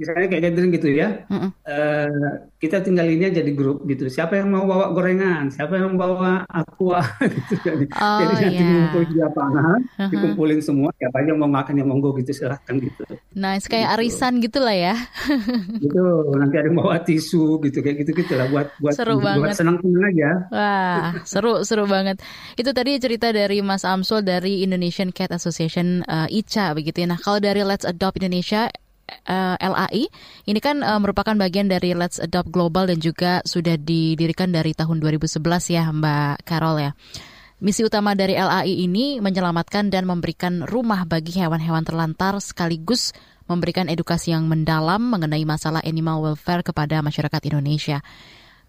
[0.00, 1.52] misalnya kayak gathering gitu ya, uh-uh.
[1.52, 4.08] uh, kita tinggal ini aja di grup gitu.
[4.08, 7.04] Siapa yang mau bawa gorengan, siapa yang mau bawa aqua,
[7.36, 7.54] gitu.
[7.60, 8.72] Jadi, oh, jadi nanti yeah.
[8.72, 10.08] ngumpul di lapangan, uh-huh.
[10.08, 10.88] dikumpulin semua.
[10.96, 13.04] Siapa aja mau makan yang monggo gitu silahkan gitu.
[13.36, 13.94] Nice kayak gitu.
[14.00, 14.96] arisan gitulah ya.
[15.84, 16.04] gitu.
[16.32, 19.60] Nanti ada yang bawa tisu gitu kayak gitu gitulah buat buat seru buat banget.
[19.60, 20.30] senang-senang aja.
[20.48, 22.24] Wah seru seru banget.
[22.56, 27.12] Itu tadi cerita dari Mas Amsul dari Indonesian Cat Association uh, ICA begitu ya.
[27.12, 28.72] Nah kalau dari Let's Adopt Indonesia
[29.26, 30.04] uh, eh, LAI.
[30.46, 35.02] Ini kan uh, merupakan bagian dari Let's Adopt Global dan juga sudah didirikan dari tahun
[35.02, 35.42] 2011
[35.74, 36.92] ya Mbak Carol ya.
[37.60, 43.12] Misi utama dari LAI ini menyelamatkan dan memberikan rumah bagi hewan-hewan terlantar sekaligus
[43.44, 48.00] memberikan edukasi yang mendalam mengenai masalah animal welfare kepada masyarakat Indonesia.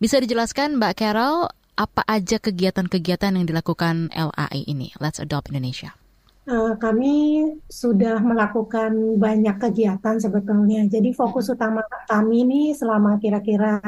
[0.02, 6.01] Bisa dijelaskan Mbak Carol apa aja kegiatan-kegiatan yang dilakukan LAI ini, Let's Adopt Indonesia?
[6.48, 10.88] Uh, kami sudah melakukan banyak kegiatan sebetulnya.
[10.90, 13.82] Jadi fokus utama kami ini selama kira-kira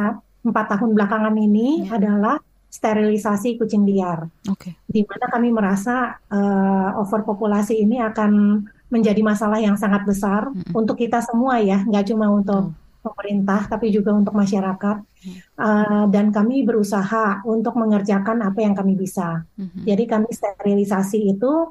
[0.44, 1.98] empat tahun belakangan ini ya.
[1.98, 2.36] adalah
[2.74, 4.26] sterilisasi kucing liar.
[4.50, 4.74] Okay.
[4.90, 10.74] Di mana kami merasa uh, overpopulasi ini akan menjadi masalah yang sangat besar mm -hmm.
[10.74, 13.06] untuk kita semua ya, nggak cuma untuk mm.
[13.06, 15.06] pemerintah tapi juga untuk masyarakat.
[15.56, 19.46] Uh, dan kami berusaha untuk mengerjakan apa yang kami bisa.
[19.56, 19.82] Mm -hmm.
[19.86, 21.70] Jadi kami sterilisasi itu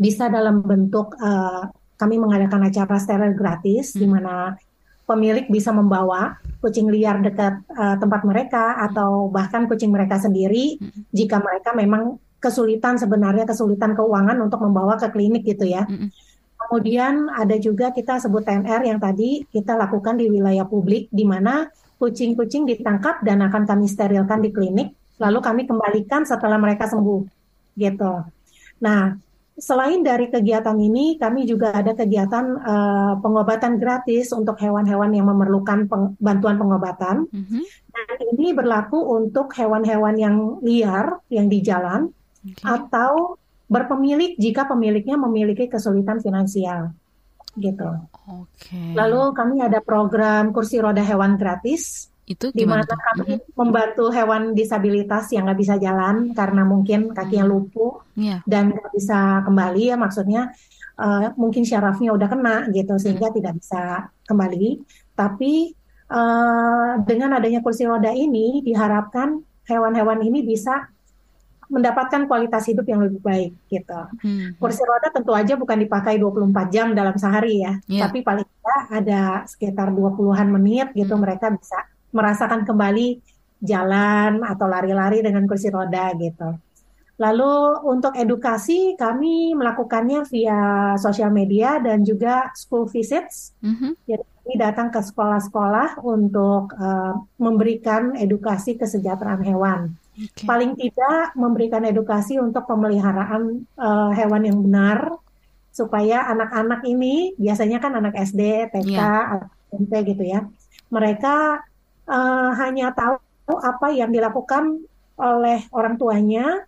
[0.00, 1.68] bisa dalam bentuk uh,
[2.00, 4.00] kami mengadakan acara steril gratis hmm.
[4.00, 4.56] di mana
[5.04, 11.12] pemilik bisa membawa kucing liar dekat uh, tempat mereka atau bahkan kucing mereka sendiri hmm.
[11.12, 15.84] jika mereka memang kesulitan sebenarnya kesulitan keuangan untuk membawa ke klinik gitu ya.
[15.84, 16.08] Hmm.
[16.56, 21.68] Kemudian ada juga kita sebut TNR yang tadi kita lakukan di wilayah publik di mana
[22.00, 27.28] kucing-kucing ditangkap dan akan kami sterilkan di klinik lalu kami kembalikan setelah mereka sembuh
[27.76, 28.24] gitu.
[28.80, 29.20] Nah,
[29.60, 35.86] selain dari kegiatan ini, kami juga ada kegiatan uh, pengobatan gratis untuk hewan-hewan yang memerlukan
[35.86, 37.28] peng bantuan pengobatan.
[37.30, 37.62] Mm -hmm.
[37.92, 42.10] Dan ini berlaku untuk hewan-hewan yang liar yang di jalan
[42.42, 42.64] okay.
[42.64, 43.38] atau
[43.70, 46.90] berpemilik jika pemiliknya memiliki kesulitan finansial,
[47.54, 47.86] gitu.
[48.26, 48.98] Okay.
[48.98, 53.56] Lalu kami ada program kursi roda hewan gratis itu di mana kami mm-hmm.
[53.58, 57.52] membantu hewan disabilitas yang nggak bisa jalan karena mungkin kakinya mm-hmm.
[57.52, 58.38] lumpuh yeah.
[58.46, 60.54] dan nggak bisa kembali ya maksudnya
[61.00, 63.34] uh, mungkin syarafnya udah kena gitu sehingga mm.
[63.40, 63.82] tidak bisa
[64.28, 64.70] kembali.
[65.16, 65.74] Tapi
[66.12, 70.90] uh, dengan adanya kursi roda ini diharapkan hewan-hewan ini bisa
[71.70, 74.00] mendapatkan kualitas hidup yang lebih baik gitu.
[74.26, 74.58] Hmm.
[74.58, 78.10] Kursi roda tentu aja bukan dipakai 24 jam dalam sehari ya, yeah.
[78.10, 81.22] tapi paling tidak ada sekitar 20-an menit gitu hmm.
[81.22, 81.78] mereka bisa
[82.10, 83.22] merasakan kembali
[83.60, 86.56] jalan atau lari-lari dengan kursi roda gitu.
[87.20, 90.60] Lalu untuk edukasi kami melakukannya via
[90.96, 93.52] sosial media dan juga school visits.
[93.60, 93.92] Mm-hmm.
[94.08, 99.92] Jadi kami datang ke sekolah-sekolah untuk uh, memberikan edukasi kesejahteraan hewan.
[100.16, 100.48] Okay.
[100.48, 105.20] Paling tidak memberikan edukasi untuk pemeliharaan uh, hewan yang benar
[105.70, 109.44] supaya anak-anak ini biasanya kan anak SD, TK, yeah.
[109.68, 110.48] SMP gitu ya.
[110.88, 111.68] Mereka
[112.10, 113.22] uh, hanya tahu
[113.62, 114.82] apa yang dilakukan
[115.14, 116.66] oleh orang tuanya,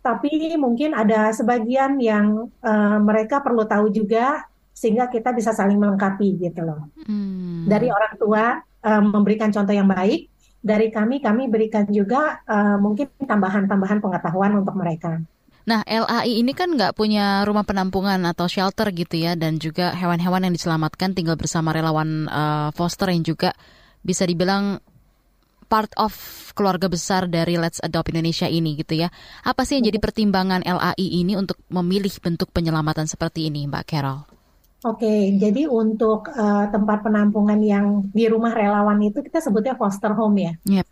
[0.00, 6.40] tapi mungkin ada sebagian yang uh, mereka perlu tahu juga sehingga kita bisa saling melengkapi
[6.40, 6.88] gitu loh.
[7.04, 7.68] Hmm.
[7.68, 10.30] Dari orang tua uh, memberikan contoh yang baik,
[10.60, 15.20] dari kami kami berikan juga uh, mungkin tambahan-tambahan pengetahuan untuk mereka.
[15.68, 20.48] Nah, LAI ini kan nggak punya rumah penampungan atau shelter gitu ya, dan juga hewan-hewan
[20.48, 23.52] yang diselamatkan tinggal bersama relawan uh, foster yang juga
[24.00, 24.80] bisa dibilang
[25.70, 26.12] part of
[26.58, 29.08] keluarga besar dari Let's Adopt Indonesia ini gitu ya.
[29.46, 34.26] Apa sih yang jadi pertimbangan LAI ini untuk memilih bentuk penyelamatan seperti ini, Mbak Carol?
[34.80, 40.36] Oke, jadi untuk uh, tempat penampungan yang di rumah relawan itu kita sebutnya foster home
[40.40, 40.52] ya.
[40.66, 40.86] Yep.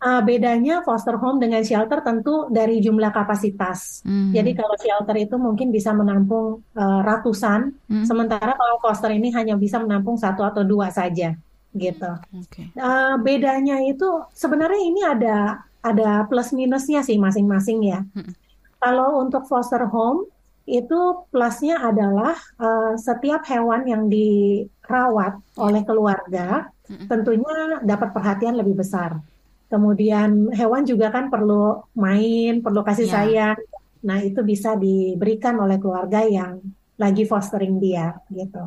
[0.00, 4.00] Uh, bedanya foster home dengan shelter tentu dari jumlah kapasitas.
[4.02, 4.32] Mm.
[4.32, 8.04] Jadi kalau shelter itu mungkin bisa menampung uh, ratusan, mm.
[8.08, 11.36] sementara kalau foster ini hanya bisa menampung satu atau dua saja,
[11.74, 12.12] gitu.
[12.46, 12.70] Okay.
[12.74, 15.38] Uh, bedanya itu sebenarnya ini ada
[15.80, 18.00] ada plus minusnya sih masing-masing ya.
[18.12, 18.34] Mm.
[18.80, 20.28] Kalau untuk foster home
[20.68, 26.70] itu plusnya adalah uh, setiap hewan yang dirawat oleh keluarga
[27.06, 29.22] tentunya dapat perhatian lebih besar.
[29.70, 33.14] Kemudian hewan juga kan perlu main, perlu kasih yeah.
[33.14, 33.58] sayang.
[34.02, 36.58] Nah itu bisa diberikan oleh keluarga yang
[36.98, 38.66] lagi fostering dia gitu.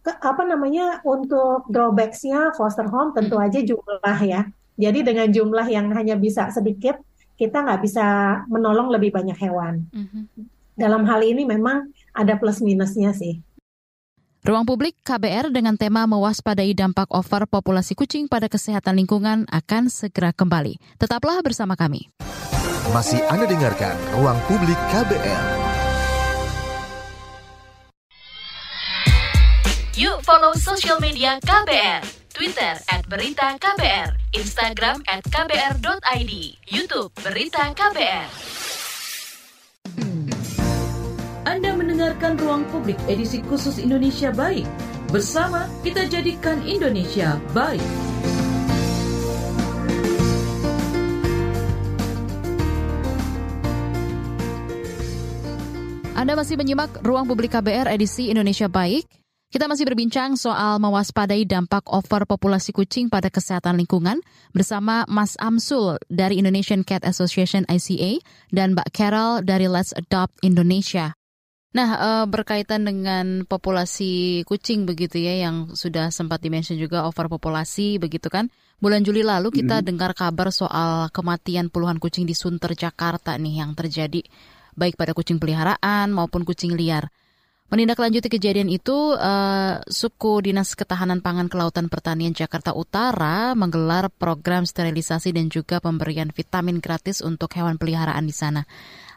[0.00, 4.48] Ke, apa namanya untuk drawbacksnya foster home tentu aja jumlah ya.
[4.80, 6.96] Jadi dengan jumlah yang hanya bisa sedikit
[7.36, 8.04] kita nggak bisa
[8.48, 9.88] menolong lebih banyak hewan.
[9.92, 13.44] Mm -hmm dalam hal ini memang ada plus minusnya sih.
[14.40, 20.32] Ruang publik KBR dengan tema mewaspadai dampak over populasi kucing pada kesehatan lingkungan akan segera
[20.32, 20.80] kembali.
[20.96, 22.08] Tetaplah bersama kami.
[22.96, 25.69] Masih Anda dengarkan Ruang Publik KBR.
[29.98, 32.06] Yuk follow social media KBR.
[32.30, 36.32] Twitter at Berita KBR, Instagram at KBR.id,
[36.70, 38.30] Youtube Berita KBR.
[41.42, 44.70] Anda mendengarkan Ruang Publik edisi khusus Indonesia Baik.
[45.10, 47.82] Bersama kita jadikan Indonesia baik.
[56.14, 59.20] Anda masih menyimak Ruang Publik KBR edisi Indonesia Baik.
[59.50, 64.22] Kita masih berbincang soal mewaspadai dampak overpopulasi kucing pada kesehatan lingkungan
[64.54, 68.22] bersama Mas Amsul dari Indonesian Cat Association ICA
[68.54, 71.18] dan Mbak Carol dari Let's Adopt Indonesia.
[71.74, 78.30] Nah, uh, berkaitan dengan populasi kucing begitu ya yang sudah sempat dimention juga overpopulasi begitu
[78.30, 78.54] kan.
[78.78, 79.86] Bulan Juli lalu kita hmm.
[79.90, 84.22] dengar kabar soal kematian puluhan kucing di Sunter Jakarta nih yang terjadi
[84.78, 87.10] baik pada kucing peliharaan maupun kucing liar.
[87.70, 95.30] Menindaklanjuti kejadian itu, uh, suku Dinas Ketahanan Pangan Kelautan Pertanian Jakarta Utara menggelar program sterilisasi
[95.30, 98.66] dan juga pemberian vitamin gratis untuk hewan peliharaan di sana.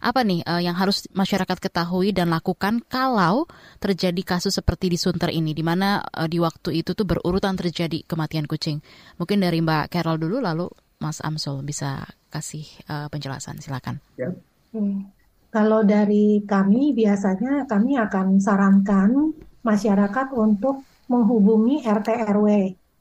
[0.05, 3.49] Apa nih uh, yang harus masyarakat ketahui dan lakukan kalau
[3.81, 8.05] terjadi kasus seperti di Sunter ini, di mana uh, di waktu itu tuh berurutan terjadi
[8.05, 8.85] kematian kucing?
[9.17, 10.69] Mungkin dari Mbak Carol dulu, lalu
[11.01, 13.97] Mas Amsul bisa kasih uh, penjelasan, silakan.
[14.13, 14.29] Ya.
[14.77, 15.09] Hmm.
[15.53, 22.47] Kalau dari kami biasanya kami akan sarankan masyarakat untuk menghubungi RT RW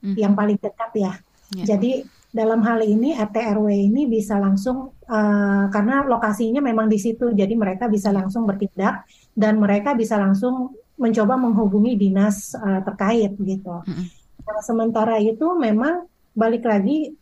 [0.05, 0.15] hmm.
[0.21, 1.13] yang paling dekat ya.
[1.57, 1.65] ya.
[1.73, 7.33] Jadi dalam hal ini RT RW ini bisa langsung uh, karena lokasinya memang di situ,
[7.33, 9.01] jadi mereka bisa langsung bertindak
[9.33, 13.81] dan mereka bisa langsung mencoba menghubungi dinas uh, terkait gitu.
[13.81, 14.05] Hmm.
[14.45, 16.05] Nah, sementara itu memang
[16.37, 17.17] balik lagi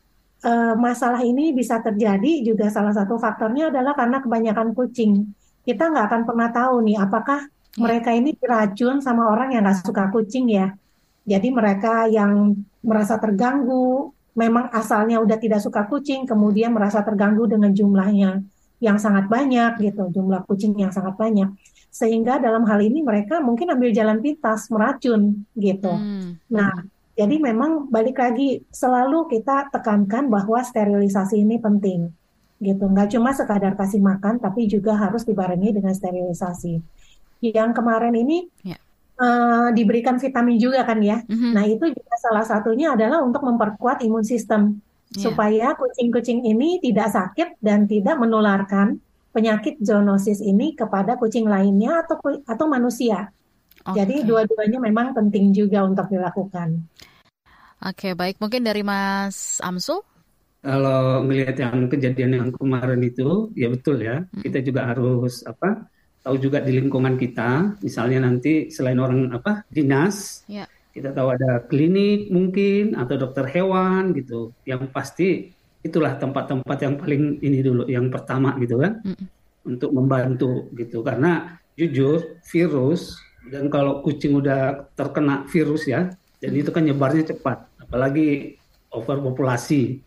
[0.46, 5.32] uh, masalah ini bisa terjadi juga salah satu faktornya adalah karena kebanyakan kucing.
[5.62, 7.80] Kita nggak akan pernah tahu nih apakah ya.
[7.80, 10.74] mereka ini diracun sama orang yang nggak suka kucing ya.
[11.22, 17.70] Jadi mereka yang merasa terganggu, memang asalnya udah tidak suka kucing, kemudian merasa terganggu dengan
[17.70, 18.42] jumlahnya
[18.82, 21.54] yang sangat banyak gitu, jumlah kucing yang sangat banyak.
[21.94, 25.94] Sehingga dalam hal ini mereka mungkin ambil jalan pintas, meracun gitu.
[25.94, 26.42] Hmm.
[26.50, 26.74] Nah,
[27.22, 32.10] jadi memang balik lagi selalu kita tekankan bahwa sterilisasi ini penting
[32.62, 32.86] gitu.
[32.90, 36.82] Nggak cuma sekadar kasih makan, tapi juga harus dibarengi dengan sterilisasi.
[37.42, 38.50] Yang kemarin ini.
[38.66, 38.78] Ya.
[39.22, 41.22] uh, diberikan vitamin juga kan ya.
[41.26, 41.52] Mm-hmm.
[41.54, 44.82] Nah itu juga salah satunya adalah untuk memperkuat imun sistem
[45.14, 45.22] yeah.
[45.22, 48.98] supaya kucing-kucing ini tidak sakit dan tidak menularkan
[49.30, 52.18] penyakit zoonosis ini kepada kucing lainnya atau
[52.50, 53.30] atau manusia.
[53.82, 54.06] Okay.
[54.06, 56.82] Jadi dua-duanya memang penting juga untuk dilakukan.
[57.82, 58.38] Oke, okay, baik.
[58.38, 60.06] Mungkin dari Mas Amsul?
[60.62, 64.22] Kalau melihat yang kejadian yang kemarin itu, ya betul ya.
[64.22, 64.42] Hmm.
[64.46, 65.90] Kita juga harus apa?
[66.22, 70.70] Tahu juga di lingkungan kita, misalnya nanti selain orang apa dinas, yeah.
[70.94, 74.54] kita tahu ada klinik mungkin atau dokter hewan gitu.
[74.70, 75.50] Yang pasti
[75.82, 79.26] itulah tempat-tempat yang paling ini dulu, yang pertama gitu kan, hmm.
[79.66, 81.02] untuk membantu gitu.
[81.02, 83.18] Karena jujur virus
[83.50, 88.56] dan kalau kucing udah terkena virus ya, jadi itu kan nyebarnya cepat, apalagi
[88.96, 90.00] overpopulasi,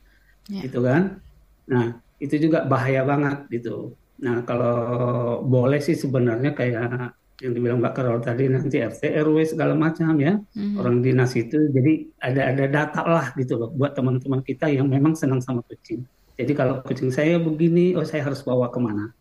[0.49, 0.65] yeah.
[0.65, 1.21] gitu kan.
[1.69, 3.93] Nah itu juga bahaya banget gitu.
[4.25, 7.13] Nah kalau boleh sih sebenarnya kayak
[7.45, 10.79] yang dibilang Mbak Karol tadi nanti RT RW segala macam ya mm-hmm.
[10.79, 15.13] orang dinas itu jadi ada ada data lah gitu loh buat teman-teman kita yang memang
[15.13, 16.07] senang sama kucing.
[16.41, 19.13] Jadi kalau kucing saya begini, oh saya harus bawa ke mana?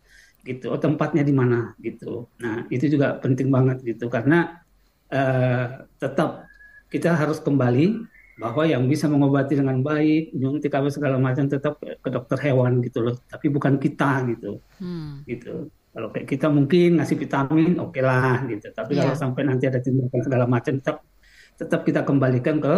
[0.44, 4.60] gitu oh tempatnya di mana gitu nah itu juga penting banget gitu karena
[5.08, 6.44] uh, tetap
[6.92, 12.08] kita harus kembali bahwa yang bisa mengobati dengan baik nyuntik apa segala macam tetap ke
[12.10, 13.14] dokter hewan gitu loh.
[13.30, 14.58] Tapi bukan kita gitu.
[14.82, 15.22] Hmm.
[15.26, 15.70] gitu.
[15.94, 18.66] Kalau kayak kita mungkin ngasih vitamin oke okay lah gitu.
[18.74, 19.06] Tapi yeah.
[19.06, 21.06] kalau sampai nanti ada tindakan segala macam tetap
[21.54, 22.74] tetap kita kembalikan ke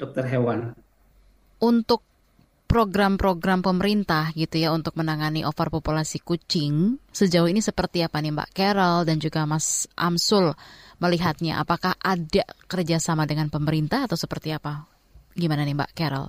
[0.00, 0.72] dokter hewan.
[1.60, 2.00] Untuk
[2.66, 9.06] program-program pemerintah gitu ya untuk menangani overpopulasi kucing sejauh ini seperti apa nih Mbak Carol
[9.06, 10.52] dan juga Mas Amsul
[10.98, 11.60] melihatnya?
[11.60, 14.88] Apakah ada kerjasama dengan pemerintah atau seperti apa?
[15.36, 16.28] Gimana nih Mbak Carol?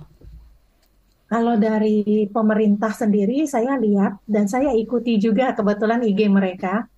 [1.28, 6.88] Kalau dari pemerintah sendiri saya lihat dan saya ikuti juga kebetulan IG mereka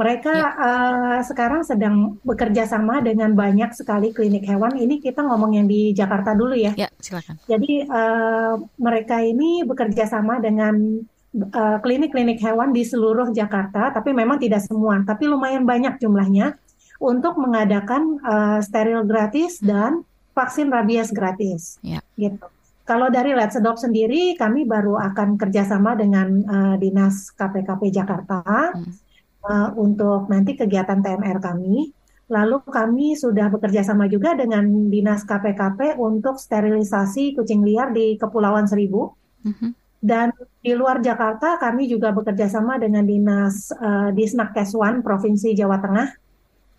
[0.00, 0.48] mereka ya.
[0.56, 4.72] uh, sekarang sedang bekerja sama dengan banyak sekali klinik hewan.
[4.72, 6.72] Ini kita ngomong yang di Jakarta dulu ya.
[6.72, 7.36] Ya, silakan.
[7.44, 11.04] Jadi uh, mereka ini bekerja sama dengan
[11.36, 16.56] eh, klinik-klinik uh, hewan di seluruh Jakarta, tapi memang tidak semua, tapi lumayan banyak jumlahnya
[17.00, 19.66] untuk mengadakan uh, steril gratis hmm.
[19.66, 19.92] dan
[20.36, 21.80] vaksin rabies gratis.
[21.80, 22.04] Ya.
[22.14, 22.44] Gitu.
[22.84, 28.42] Kalau dari Let's Adopt sendiri, kami baru akan kerjasama dengan uh, dinas KPKP Jakarta.
[28.76, 29.10] Hmm
[29.44, 31.92] uh, untuk nanti kegiatan TMR kami.
[32.30, 38.70] Lalu kami sudah bekerja sama juga dengan Dinas KPKP untuk sterilisasi kucing liar di Kepulauan
[38.70, 39.10] Seribu.
[39.42, 39.70] Mm-hmm.
[40.00, 40.32] Dan
[40.62, 46.08] di luar Jakarta kami juga bekerja sama dengan Dinas uh, Disnak Keswan Provinsi Jawa Tengah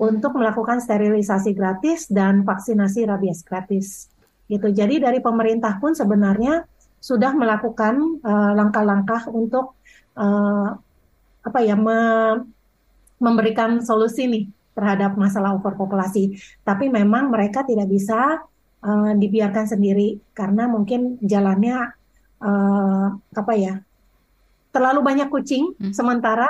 [0.02, 4.10] untuk melakukan sterilisasi gratis dan vaksinasi rabies gratis.
[4.50, 4.74] Gitu.
[4.74, 6.66] Jadi dari pemerintah pun sebenarnya
[6.98, 9.78] sudah melakukan uh, langkah-langkah untuk
[10.18, 10.74] uh,
[11.42, 11.98] apa ya me,
[13.22, 16.34] memberikan solusi nih terhadap masalah overpopulasi.
[16.66, 18.42] Tapi memang mereka tidak bisa
[18.82, 21.78] uh, dibiarkan sendiri karena mungkin jalannya
[22.42, 23.78] uh, apa ya
[24.74, 25.94] terlalu banyak kucing, hmm.
[25.94, 26.48] sementara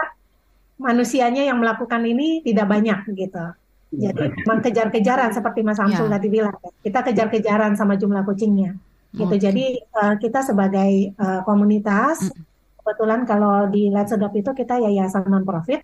[0.81, 3.45] manusianya yang melakukan ini tidak banyak gitu.
[3.91, 6.15] Jadi memang kejar-kejaran seperti Mas Samsul ya.
[6.15, 8.79] tadi bilang, kita kejar-kejaran sama jumlah kucingnya.
[9.11, 9.27] Gitu.
[9.27, 9.39] Okay.
[9.39, 9.65] Jadi
[9.99, 12.31] uh, kita sebagai uh, komunitas
[12.79, 15.83] kebetulan kalau di Let's Adopt itu kita yayasan non profit.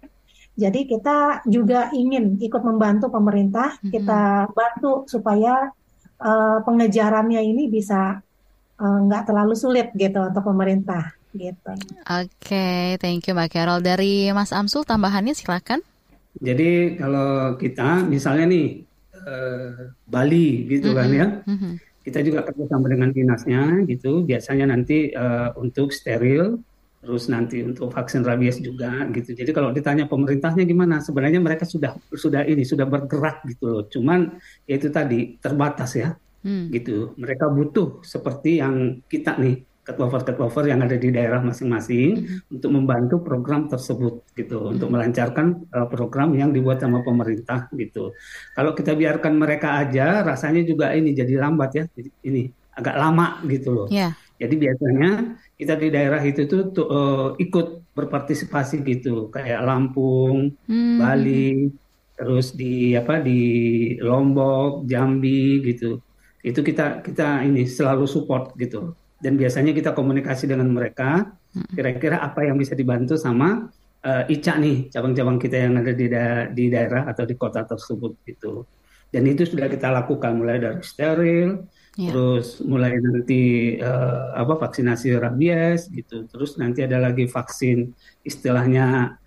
[0.58, 3.92] Jadi kita juga ingin ikut membantu pemerintah, hmm.
[3.94, 5.70] kita bantu supaya
[6.18, 8.24] uh, pengejarannya ini bisa
[8.80, 11.72] uh, nggak terlalu sulit gitu untuk pemerintah gitu.
[12.04, 13.80] Oke, okay, thank you Mbak Carol.
[13.80, 15.86] Dari Mas Amsul tambahannya silakan.
[16.38, 18.68] Jadi kalau kita misalnya nih
[19.14, 21.00] uh, Bali gitu mm -hmm.
[21.00, 21.28] kan ya.
[21.46, 21.74] Mm -hmm.
[22.08, 24.24] Kita juga kerjasama dengan dinasnya gitu.
[24.24, 26.60] Biasanya nanti uh, untuk steril
[26.98, 29.32] terus nanti untuk vaksin rabies juga gitu.
[29.32, 33.84] Jadi kalau ditanya pemerintahnya gimana, sebenarnya mereka sudah sudah ini sudah bergerak gitu loh.
[33.88, 36.74] Cuman ya itu tadi terbatas ya, hmm.
[36.74, 37.14] gitu.
[37.16, 42.54] Mereka butuh seperti yang kita nih ketlover-ketlover yang ada di daerah masing-masing hmm.
[42.60, 44.72] untuk membantu program tersebut gitu, hmm.
[44.76, 48.12] untuk melancarkan uh, program yang dibuat sama pemerintah gitu.
[48.52, 51.84] Kalau kita biarkan mereka aja, rasanya juga ini jadi lambat ya,
[52.28, 53.88] ini agak lama gitu loh.
[53.88, 54.12] Yeah.
[54.38, 55.12] Jadi biasanya
[55.58, 61.02] kita di daerah itu tuh, tuh uh, ikut berpartisipasi gitu kayak Lampung, hmm.
[61.02, 61.74] Bali,
[62.14, 63.40] terus di apa di
[63.98, 66.04] Lombok, Jambi gitu.
[66.46, 68.94] Itu kita kita ini selalu support gitu.
[69.18, 71.74] Dan biasanya kita komunikasi dengan mereka hmm.
[71.74, 73.66] kira-kira apa yang bisa dibantu sama
[74.06, 78.14] uh, ICA nih cabang-cabang kita yang ada di da di daerah atau di kota tersebut
[78.30, 78.68] gitu.
[79.10, 81.66] Dan itu sudah kita lakukan mulai dari steril,
[81.98, 82.14] Yeah.
[82.14, 86.30] Terus mulai nanti uh, apa vaksinasi rabies gitu.
[86.30, 87.90] Terus nanti ada lagi vaksin
[88.22, 89.18] istilahnya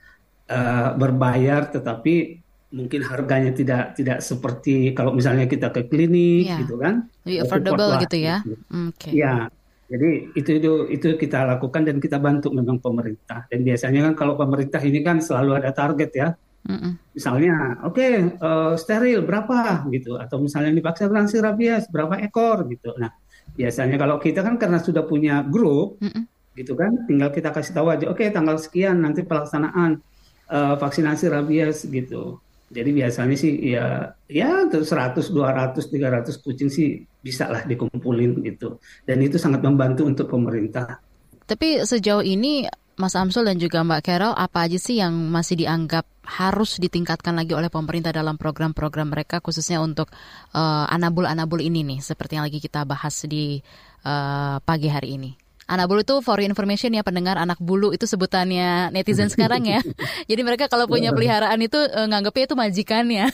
[0.47, 2.39] uh, berbayar tetapi
[2.71, 6.63] mungkin harganya tidak tidak seperti kalau misalnya kita ke klinik yeah.
[6.63, 7.11] gitu kan.
[7.27, 8.39] Lebih affordable gitu ya.
[8.47, 8.63] Gitu.
[8.95, 9.13] Okay.
[9.19, 9.51] Ya.
[9.91, 13.51] Jadi itu itu itu kita lakukan dan kita bantu memang pemerintah.
[13.51, 16.29] Dan biasanya kan kalau pemerintah ini kan selalu ada target ya
[16.69, 16.93] Mm-mm.
[17.17, 22.93] Misalnya, oke okay, uh, steril berapa gitu, atau misalnya divaksinasi rabies berapa ekor gitu.
[23.01, 23.17] Nah
[23.57, 26.29] biasanya kalau kita kan karena sudah punya grup, Mm-mm.
[26.53, 30.05] gitu kan, tinggal kita kasih tahu aja, oke okay, tanggal sekian nanti pelaksanaan
[30.53, 32.45] uh, vaksinasi rabies gitu.
[32.71, 38.79] Jadi biasanya sih ya ya 100, 200, 300 kucing sih bisa lah dikumpulin gitu.
[39.03, 41.03] Dan itu sangat membantu untuk pemerintah.
[41.51, 46.05] Tapi sejauh ini Mas Amsul dan juga Mbak Carol, apa aja sih yang masih dianggap
[46.21, 50.13] harus ditingkatkan lagi oleh pemerintah dalam program-program mereka khususnya untuk
[50.53, 53.59] uh, anabul-anabul ini nih, seperti yang lagi kita bahas di
[54.05, 55.50] uh, pagi hari ini?
[55.71, 59.79] Anabul itu for information ya pendengar anak bulu itu sebutannya netizen sekarang ya.
[60.27, 63.25] Jadi mereka kalau punya peliharaan itu uh, nganggapnya itu majikannya.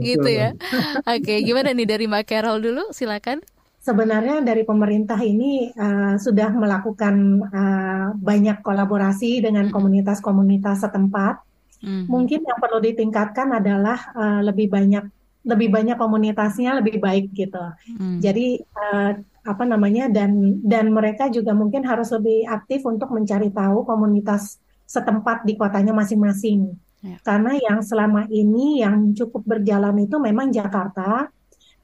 [0.00, 0.56] gitu ya.
[1.12, 2.88] Oke, gimana nih dari Mbak Carol dulu?
[2.96, 3.44] Silakan
[3.86, 7.14] sebenarnya dari pemerintah ini uh, sudah melakukan
[7.46, 11.38] uh, banyak kolaborasi dengan komunitas-komunitas setempat.
[11.86, 12.10] Mm-hmm.
[12.10, 15.06] Mungkin yang perlu ditingkatkan adalah uh, lebih banyak
[15.46, 17.62] lebih banyak komunitasnya lebih baik gitu.
[17.94, 18.18] Mm.
[18.18, 19.14] Jadi uh,
[19.46, 25.46] apa namanya dan dan mereka juga mungkin harus lebih aktif untuk mencari tahu komunitas setempat
[25.46, 26.74] di kotanya masing-masing.
[27.00, 27.22] Yeah.
[27.22, 31.30] Karena yang selama ini yang cukup berjalan itu memang Jakarta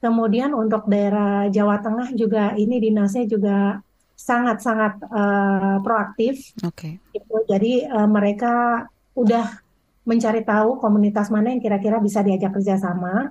[0.02, 3.78] Kemudian untuk daerah Jawa Tengah juga ini dinasnya juga
[4.18, 6.50] sangat-sangat uh, proaktif.
[6.66, 6.98] Oke.
[6.98, 7.14] Okay.
[7.14, 7.36] Gitu.
[7.46, 8.82] Jadi uh, mereka
[9.14, 9.62] udah
[10.02, 13.30] mencari tahu komunitas mana yang kira-kira bisa diajak kerjasama.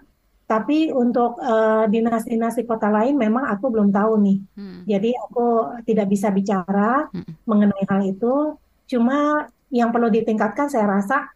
[0.51, 4.37] Tapi untuk uh, dinas-dinas di kota lain memang aku belum tahu nih.
[4.59, 4.79] Hmm.
[4.83, 5.47] Jadi aku
[5.87, 7.47] tidak bisa bicara hmm.
[7.47, 8.59] mengenai hal itu.
[8.91, 11.31] Cuma yang perlu ditingkatkan saya rasa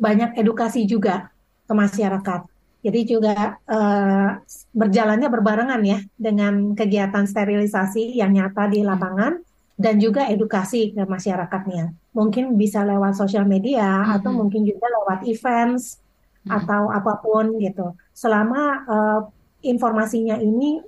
[0.00, 1.28] banyak edukasi juga
[1.68, 4.38] ke masyarakat jadi juga uh,
[4.70, 9.42] berjalannya berbarengan ya dengan kegiatan sterilisasi yang nyata di lapangan
[9.74, 11.90] dan juga edukasi ke masyarakatnya.
[12.14, 14.14] Mungkin bisa lewat sosial media mm-hmm.
[14.22, 16.54] atau mungkin juga lewat events mm-hmm.
[16.54, 17.98] atau apa pun gitu.
[18.18, 19.20] Selama uh,
[19.62, 20.82] informasinya ini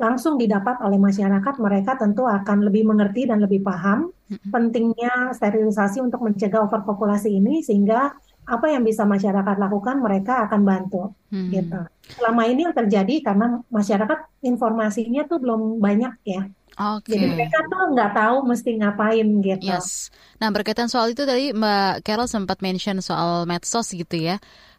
[0.00, 6.24] langsung didapat oleh masyarakat, mereka tentu akan lebih mengerti dan lebih paham pentingnya sterilisasi untuk
[6.24, 8.10] mencegah overpopulasi ini sehingga
[8.46, 11.50] apa yang bisa masyarakat lakukan mereka akan bantu hmm.
[11.50, 11.80] gitu.
[12.14, 16.42] Selama ini yang terjadi karena masyarakat informasinya tuh belum banyak ya.
[16.76, 17.16] Okay.
[17.16, 19.64] Jadi mereka tuh nggak tahu mesti ngapain gitu.
[19.64, 20.12] Yes.
[20.38, 24.36] Nah berkaitan soal itu tadi Mbak Carol sempat mention soal medsos gitu ya.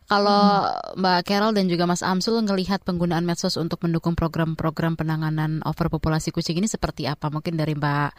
[0.08, 1.04] Kalau hmm.
[1.04, 6.64] Mbak Carol dan juga Mas Amsul ngelihat penggunaan medsos untuk mendukung program-program penanganan overpopulasi kucing
[6.64, 7.28] ini seperti apa?
[7.28, 8.12] Mungkin dari Mbak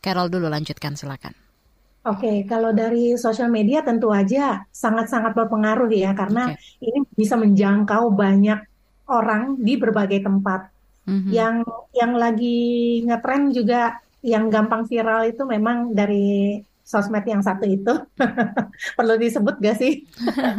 [0.00, 1.36] Carol dulu lanjutkan silakan.
[2.08, 6.88] Oke, kalau dari sosial media tentu aja sangat-sangat berpengaruh ya karena okay.
[6.88, 8.64] ini bisa menjangkau banyak
[9.12, 10.72] orang di berbagai tempat.
[11.04, 11.30] Mm-hmm.
[11.32, 11.54] Yang
[11.92, 12.60] yang lagi
[13.04, 16.56] ngetren juga yang gampang viral itu memang dari
[16.88, 17.92] sosmed yang satu itu
[18.96, 20.08] perlu disebut gak sih?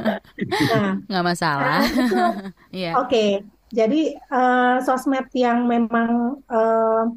[0.69, 1.81] nah, nggak masalah.
[1.81, 2.93] Nah, yeah.
[3.01, 3.29] Oke, okay.
[3.73, 7.09] jadi uh, sosmed yang memang uh,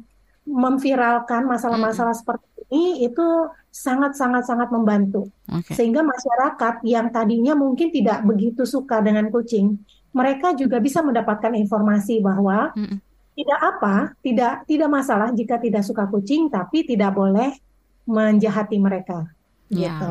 [0.49, 5.29] memviralkan masalah-masalah seperti ini itu sangat-sangat-sangat membantu.
[5.45, 5.77] Okay.
[5.77, 9.77] Sehingga masyarakat yang tadinya mungkin tidak begitu suka dengan kucing,
[10.09, 16.05] mereka juga bisa mendapatkan informasi bahwa mm tidak apa, tidak tidak masalah jika tidak suka
[16.05, 17.49] kucing, tapi tidak boleh
[18.07, 19.27] menjahati mereka.
[19.71, 19.99] Yeah.
[19.99, 20.09] Gitu.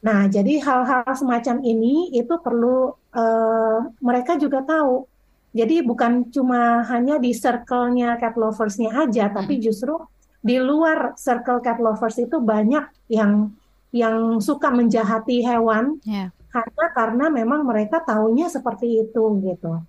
[0.00, 5.04] Nah, jadi hal-hal semacam ini itu perlu uh, mereka juga tahu.
[5.50, 9.98] Jadi bukan cuma hanya di circle-nya cat lovers-nya aja, tapi justru
[10.40, 13.52] di luar circle cat lovers itu banyak yang
[13.90, 16.30] yang suka menjahati hewan yeah.
[16.54, 19.82] karena karena memang mereka tahunya seperti itu gitu.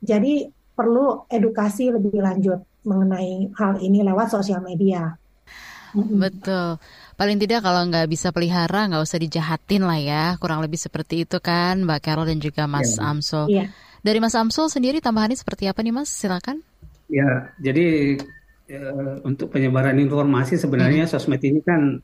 [0.00, 5.19] Jadi perlu edukasi lebih lanjut mengenai hal ini lewat sosial media.
[5.94, 6.78] Betul.
[7.16, 10.24] Paling tidak kalau nggak bisa pelihara nggak usah dijahatin lah ya.
[10.40, 13.10] Kurang lebih seperti itu kan Mbak Carol dan juga Mas yeah.
[13.10, 13.46] Amsul.
[13.50, 13.68] Yeah.
[14.00, 16.08] Dari Mas Amsul sendiri tambahannya seperti apa nih Mas?
[16.08, 16.64] Silakan.
[17.10, 18.16] Ya, jadi
[18.70, 21.12] uh, untuk penyebaran informasi sebenarnya hmm.
[21.12, 21.98] sosmed ini kan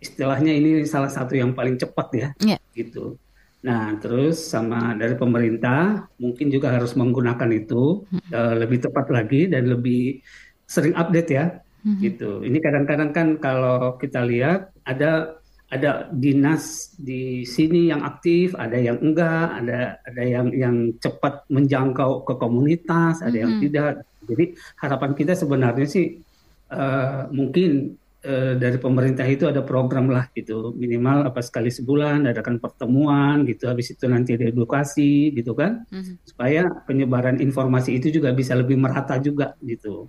[0.00, 2.60] istilahnya ini salah satu yang paling cepat ya, yeah.
[2.72, 3.20] gitu.
[3.60, 8.30] Nah, terus sama dari pemerintah mungkin juga harus menggunakan itu hmm.
[8.32, 10.24] uh, lebih tepat lagi dan lebih
[10.64, 11.98] sering update ya, hmm.
[12.00, 12.30] gitu.
[12.42, 15.36] Ini kadang-kadang kan kalau kita lihat ada
[15.68, 22.24] ada dinas di sini yang aktif, ada yang enggak, ada ada yang yang cepat menjangkau
[22.24, 24.00] ke komunitas, ada yang tidak.
[24.24, 26.24] Jadi harapan kita sebenarnya sih
[26.72, 32.60] uh, mungkin uh, dari pemerintah itu ada program lah gitu, minimal apa sekali sebulan adakan
[32.60, 36.28] pertemuan gitu, habis itu nanti ada edukasi gitu kan, mm-hmm.
[36.28, 40.08] supaya penyebaran informasi itu juga bisa lebih merata juga gitu.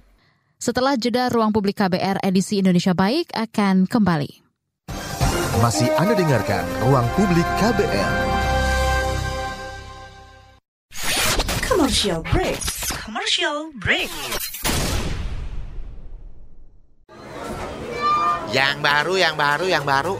[0.59, 4.43] Setelah jeda ruang publik KBR edisi Indonesia Baik akan kembali.
[5.63, 8.11] Masih Anda dengarkan Ruang Publik KBR.
[11.63, 12.59] Commercial break.
[12.91, 14.11] Commercial break.
[18.51, 20.19] Yang baru, yang baru, yang baru.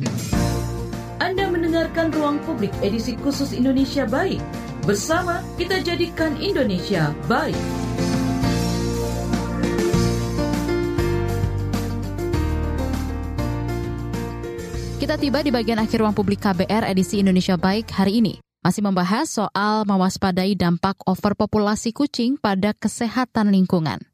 [1.71, 4.43] Mendengarkan Ruang Publik edisi khusus Indonesia Baik.
[4.83, 7.55] Bersama kita jadikan Indonesia baik.
[14.99, 18.43] Kita tiba di bagian akhir Ruang Publik KBR edisi Indonesia Baik hari ini.
[18.59, 24.10] Masih membahas soal mewaspadai dampak overpopulasi kucing pada kesehatan lingkungan.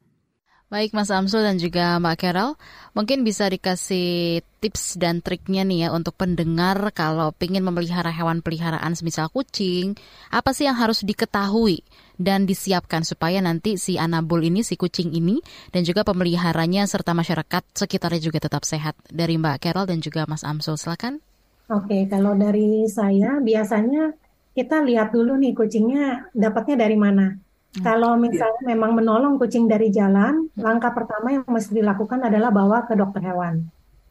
[0.67, 2.59] Baik Mas Amsul dan juga Mbak Carol,
[2.91, 8.91] mungkin bisa dikasih tips dan triknya nih ya untuk pendengar kalau ingin memelihara hewan peliharaan
[8.91, 9.95] semisal kucing,
[10.27, 11.87] apa sih yang harus diketahui
[12.19, 15.39] dan disiapkan supaya nanti si anabul ini, si kucing ini,
[15.71, 18.99] dan juga pemeliharanya serta masyarakat sekitarnya juga tetap sehat.
[19.07, 21.23] Dari Mbak Carol dan juga Mas Amsul, silakan.
[21.71, 24.11] Oke, kalau dari saya biasanya
[24.51, 27.46] kita lihat dulu nih kucingnya dapatnya dari mana.
[27.83, 32.93] Kalau misalnya memang menolong kucing dari jalan, langkah pertama yang mesti dilakukan adalah bawa ke
[32.97, 33.65] dokter hewan.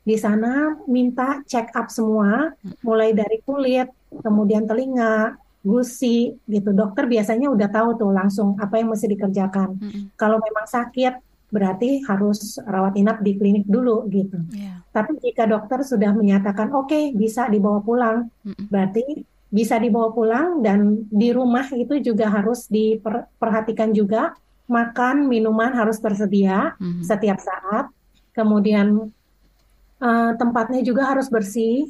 [0.07, 2.55] Di sana minta check up semua,
[2.87, 3.91] mulai dari kulit,
[4.23, 5.35] kemudian telinga,
[5.67, 6.71] gusi, gitu.
[6.71, 9.75] Dokter biasanya udah tahu tuh langsung apa yang mesti dikerjakan.
[10.15, 14.39] Kalau memang sakit, berarti harus rawat inap di klinik dulu gitu.
[14.51, 14.83] Yeah.
[14.91, 18.31] Tapi jika dokter sudah menyatakan oke okay, bisa dibawa pulang,
[18.71, 24.35] berarti bisa dibawa pulang dan di rumah itu juga harus diperhatikan juga
[24.67, 27.03] makan minuman harus tersedia mm-hmm.
[27.07, 27.87] setiap saat
[28.35, 29.15] kemudian
[30.03, 31.87] uh, tempatnya juga harus bersih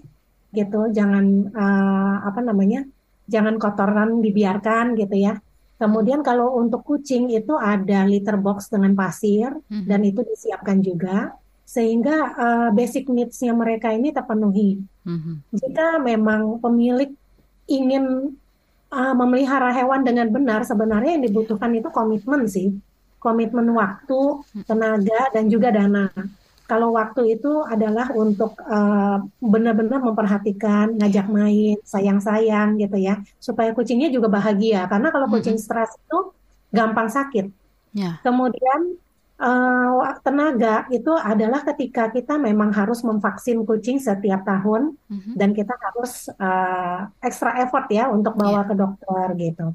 [0.53, 2.85] gitu jangan uh, apa namanya
[3.27, 5.41] jangan kotoran dibiarkan gitu ya
[5.81, 9.89] kemudian kalau untuk kucing itu ada litter box dengan pasir mm-hmm.
[9.89, 11.33] dan itu disiapkan juga
[11.67, 15.35] sehingga uh, basic needs-nya mereka ini terpenuhi mm-hmm.
[15.57, 17.17] jika memang pemilik
[17.67, 18.35] ingin
[18.91, 22.75] uh, memelihara hewan dengan benar, sebenarnya yang dibutuhkan itu komitmen sih,
[23.19, 26.11] komitmen waktu, tenaga, dan juga dana.
[26.67, 34.11] Kalau waktu itu adalah untuk uh, benar-benar memperhatikan, ngajak main, sayang-sayang gitu ya, supaya kucingnya
[34.11, 34.83] juga bahagia.
[34.91, 36.35] Karena kalau kucing stres itu
[36.75, 37.47] gampang sakit.
[37.95, 38.19] Yeah.
[38.27, 38.99] Kemudian
[39.41, 45.35] uh, tenaga itu adalah ketika kita memang harus memvaksin kucing setiap tahun mm-hmm.
[45.37, 48.69] dan kita harus uh, extra effort ya untuk bawa yeah.
[48.69, 49.67] ke dokter gitu.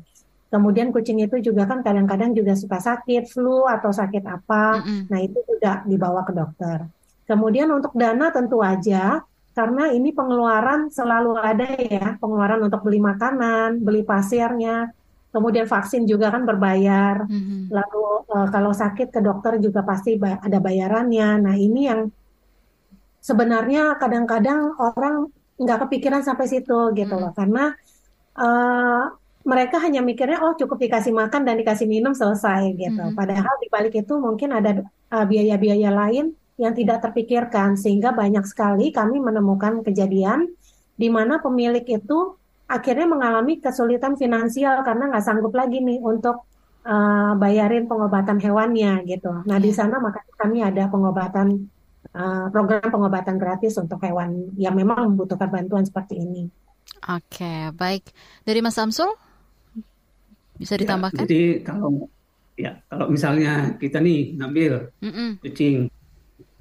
[0.51, 5.01] Kemudian kucing itu juga kan kadang-kadang juga suka sakit flu atau sakit apa, mm-hmm.
[5.07, 6.78] nah itu juga dibawa ke dokter.
[7.24, 13.80] Kemudian untuk dana tentu aja karena ini pengeluaran selalu ada ya, pengeluaran untuk beli makanan,
[13.80, 14.91] beli pasirnya,
[15.32, 17.26] kemudian vaksin juga kan berbayar.
[17.26, 17.72] Mm-hmm.
[17.72, 21.40] Lalu uh, kalau sakit ke dokter juga pasti ba- ada bayarannya.
[21.40, 22.12] Nah ini yang
[23.24, 27.22] sebenarnya kadang-kadang orang nggak kepikiran sampai situ gitu mm-hmm.
[27.22, 27.64] loh, karena
[28.38, 29.04] uh,
[29.42, 32.94] mereka hanya mikirnya oh cukup dikasih makan dan dikasih minum selesai gitu.
[32.94, 33.18] Mm-hmm.
[33.18, 38.94] Padahal di balik itu mungkin ada uh, biaya-biaya lain yang tidak terpikirkan sehingga banyak sekali
[38.94, 40.46] kami menemukan kejadian
[40.94, 42.38] di mana pemilik itu
[42.72, 46.47] akhirnya mengalami kesulitan finansial karena nggak sanggup lagi nih untuk
[46.88, 49.43] uh, bayarin pengobatan hewannya gitu.
[49.43, 49.78] Nah di iya.
[49.84, 51.67] sana maka kami ada pengobatan
[52.15, 56.47] uh, program pengobatan gratis untuk hewan yang memang membutuhkan bantuan seperti ini.
[57.11, 58.09] Oke, baik.
[58.47, 59.11] Dari Mas Samsul
[60.55, 61.26] bisa ya, ditambahkan?
[61.26, 62.07] Ya, jadi kalau
[62.55, 65.30] ya kalau misalnya kita nih ngambil mm -mm.
[65.41, 65.89] kucing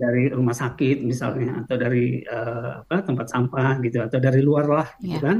[0.00, 4.88] dari rumah sakit misalnya atau dari uh, apa tempat sampah gitu atau dari luar lah
[5.04, 5.20] gitu yeah.
[5.20, 5.38] kan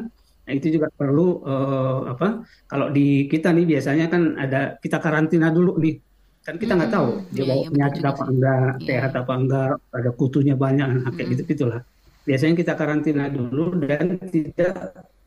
[0.51, 2.43] Nah, itu juga perlu uh, apa?
[2.67, 5.95] Kalau di kita nih biasanya kan ada kita karantina dulu nih.
[6.43, 8.87] Kan kita nggak hmm, tahu dia bawa iya, penyakit apa enggak, iya.
[8.91, 11.33] sehat apa enggak, ada kutunya banyak, nah, kayak hmm.
[11.39, 11.81] gitu gitulah.
[12.27, 14.75] Biasanya kita karantina dulu dan tidak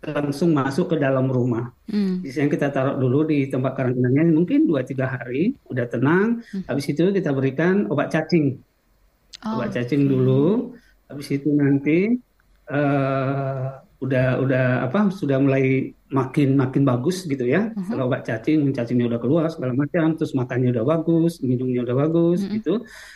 [0.03, 1.71] langsung masuk ke dalam rumah.
[1.87, 2.19] Hmm.
[2.19, 6.43] Biasanya kita taruh dulu di tempat karantinanya mungkin 2-3 hari, udah tenang.
[6.43, 6.67] Hmm.
[6.67, 8.59] Habis itu kita berikan obat cacing.
[9.47, 10.75] Oh, obat cacing dulu.
[11.07, 12.19] Habis itu nanti
[12.67, 17.71] uh, udah udah apa sudah mulai makin makin bagus gitu ya.
[17.71, 17.95] Uh-huh.
[17.95, 22.43] kalau obat cacing cacingnya udah keluar segala macam terus makannya udah bagus minumnya udah bagus
[22.43, 22.53] uh-huh.
[22.59, 22.73] gitu.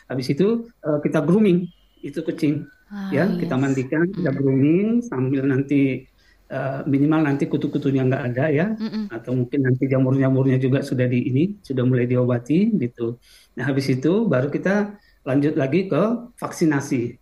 [0.08, 0.48] Habis itu
[0.88, 1.68] uh, kita grooming.
[2.00, 2.64] Itu kucing.
[2.88, 3.44] Ah, ya yes.
[3.44, 6.08] kita mandikan kita grooming sambil nanti
[6.48, 8.68] uh, minimal nanti kutu-kutunya nggak ada ya.
[8.72, 9.04] Mm-hmm.
[9.12, 13.20] atau mungkin nanti jamur-jamurnya juga sudah di ini sudah mulai diobati gitu.
[13.60, 14.96] Nah habis itu baru kita
[15.28, 16.04] lanjut lagi ke
[16.40, 17.20] vaksinasi.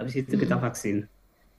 [0.00, 1.11] Habis itu kita vaksin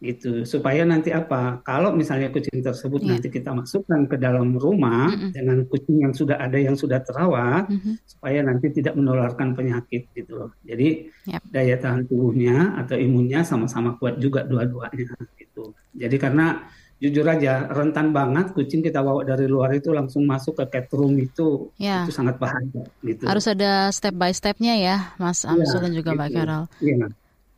[0.04, 3.16] gitu supaya nanti apa kalau misalnya kucing tersebut yeah.
[3.16, 5.32] nanti kita masukkan ke dalam rumah mm -hmm.
[5.32, 7.96] dengan kucing yang sudah ada yang sudah terawat mm -hmm.
[8.04, 11.42] supaya nanti tidak menularkan penyakit gitu loh jadi yep.
[11.48, 16.68] daya tahan tubuhnya atau imunnya sama-sama kuat juga dua-duanya gitu jadi karena
[17.04, 21.20] jujur aja rentan banget kucing kita bawa dari luar itu langsung masuk ke cat room
[21.20, 22.08] itu yeah.
[22.08, 26.12] itu sangat bahaya gitu harus ada step by stepnya ya Mas Amsul yeah, dan juga
[26.12, 26.20] gitu.
[26.20, 26.64] Mbak Carol.
[26.80, 27.08] Iya.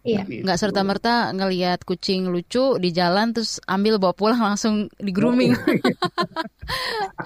[0.06, 0.22] Iya.
[0.30, 0.46] Gitu.
[0.46, 5.58] Nggak serta merta ngelihat kucing lucu di jalan terus ambil bawa pulang langsung di grooming.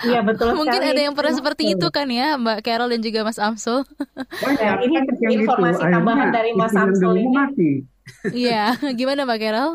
[0.03, 0.51] Iya betul.
[0.51, 0.91] Mungkin sekali.
[0.95, 3.87] ada yang pernah seperti itu kan ya Mbak Carol dan juga Mas Amsul.
[4.59, 4.99] ya, ini
[5.43, 5.95] informasi itu.
[5.95, 7.35] tambahan dari Mas Amsul ini.
[8.35, 9.71] Iya, gimana Mbak Carol?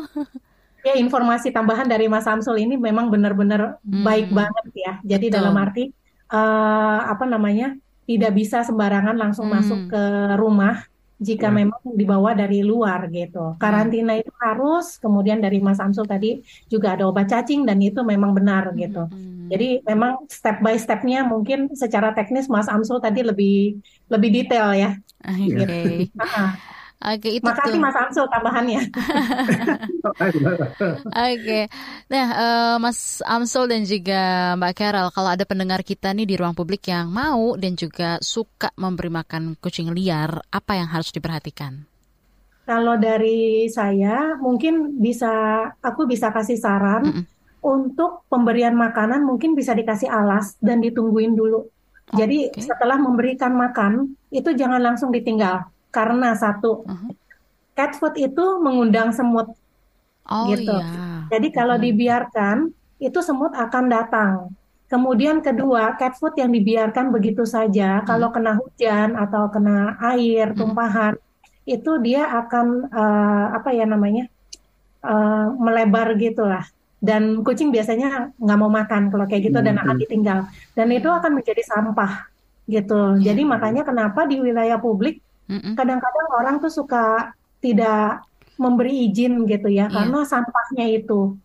[0.85, 4.05] Ya informasi tambahan dari Mas Amsul ini memang benar-benar hmm.
[4.05, 4.93] baik banget ya.
[5.01, 5.37] Jadi betul.
[5.41, 5.89] dalam arti
[6.29, 7.73] uh, apa namanya
[8.05, 9.55] tidak bisa sembarangan langsung hmm.
[9.57, 10.03] masuk ke
[10.37, 10.85] rumah
[11.15, 11.55] jika hmm.
[11.55, 13.55] memang dibawa dari luar gitu.
[13.55, 18.35] Karantina itu harus, kemudian dari Mas Amsul tadi juga ada obat cacing dan itu memang
[18.35, 18.77] benar hmm.
[18.83, 19.03] gitu.
[19.07, 19.47] Hmm.
[19.47, 23.79] Jadi memang step by stepnya mungkin secara teknis Mas Amsul tadi lebih
[24.11, 24.91] lebih detail ya.
[25.23, 25.55] Oke.
[25.55, 25.93] Okay.
[27.05, 27.85] Oke, itu Makasih tuh.
[27.85, 28.81] Mas Amsul tambahannya.
[31.29, 31.59] Oke.
[32.09, 36.57] Nah, uh, Mas Amsul dan juga Mbak Carol, kalau ada pendengar kita nih di ruang
[36.57, 41.85] publik yang mau dan juga suka memberi makan kucing liar, apa yang harus diperhatikan?
[42.65, 45.29] Kalau dari saya, mungkin bisa
[45.85, 47.25] aku bisa kasih saran mm -mm.
[47.61, 51.69] untuk pemberian makanan mungkin bisa dikasih alas dan ditungguin dulu.
[52.17, 52.65] Jadi okay.
[52.65, 57.11] setelah memberikan makan itu jangan langsung ditinggal karena satu uh-huh.
[57.71, 59.55] cat food itu mengundang semut
[60.27, 60.75] oh, gitu.
[60.75, 61.31] Iya.
[61.31, 61.87] Jadi kalau uh-huh.
[61.87, 62.57] dibiarkan
[62.99, 64.51] itu semut akan datang.
[64.85, 68.05] Kemudian kedua, cat food yang dibiarkan begitu saja, hmm.
[68.05, 71.65] kalau kena hujan atau kena air, tumpahan, hmm.
[71.65, 74.29] itu dia akan uh, apa ya namanya
[75.01, 76.61] uh, melebar gitulah.
[77.01, 79.67] Dan kucing biasanya nggak mau makan kalau kayak gitu hmm.
[79.73, 80.39] dan akan ditinggal.
[80.77, 82.29] Dan itu akan menjadi sampah
[82.69, 83.17] gitu.
[83.17, 83.33] Yeah.
[83.33, 85.24] Jadi makanya kenapa di wilayah publik
[85.77, 87.31] Kadang-kadang orang tuh suka
[87.61, 88.25] tidak
[88.55, 89.87] memberi izin gitu ya, yeah.
[89.91, 91.35] karena sampahnya itu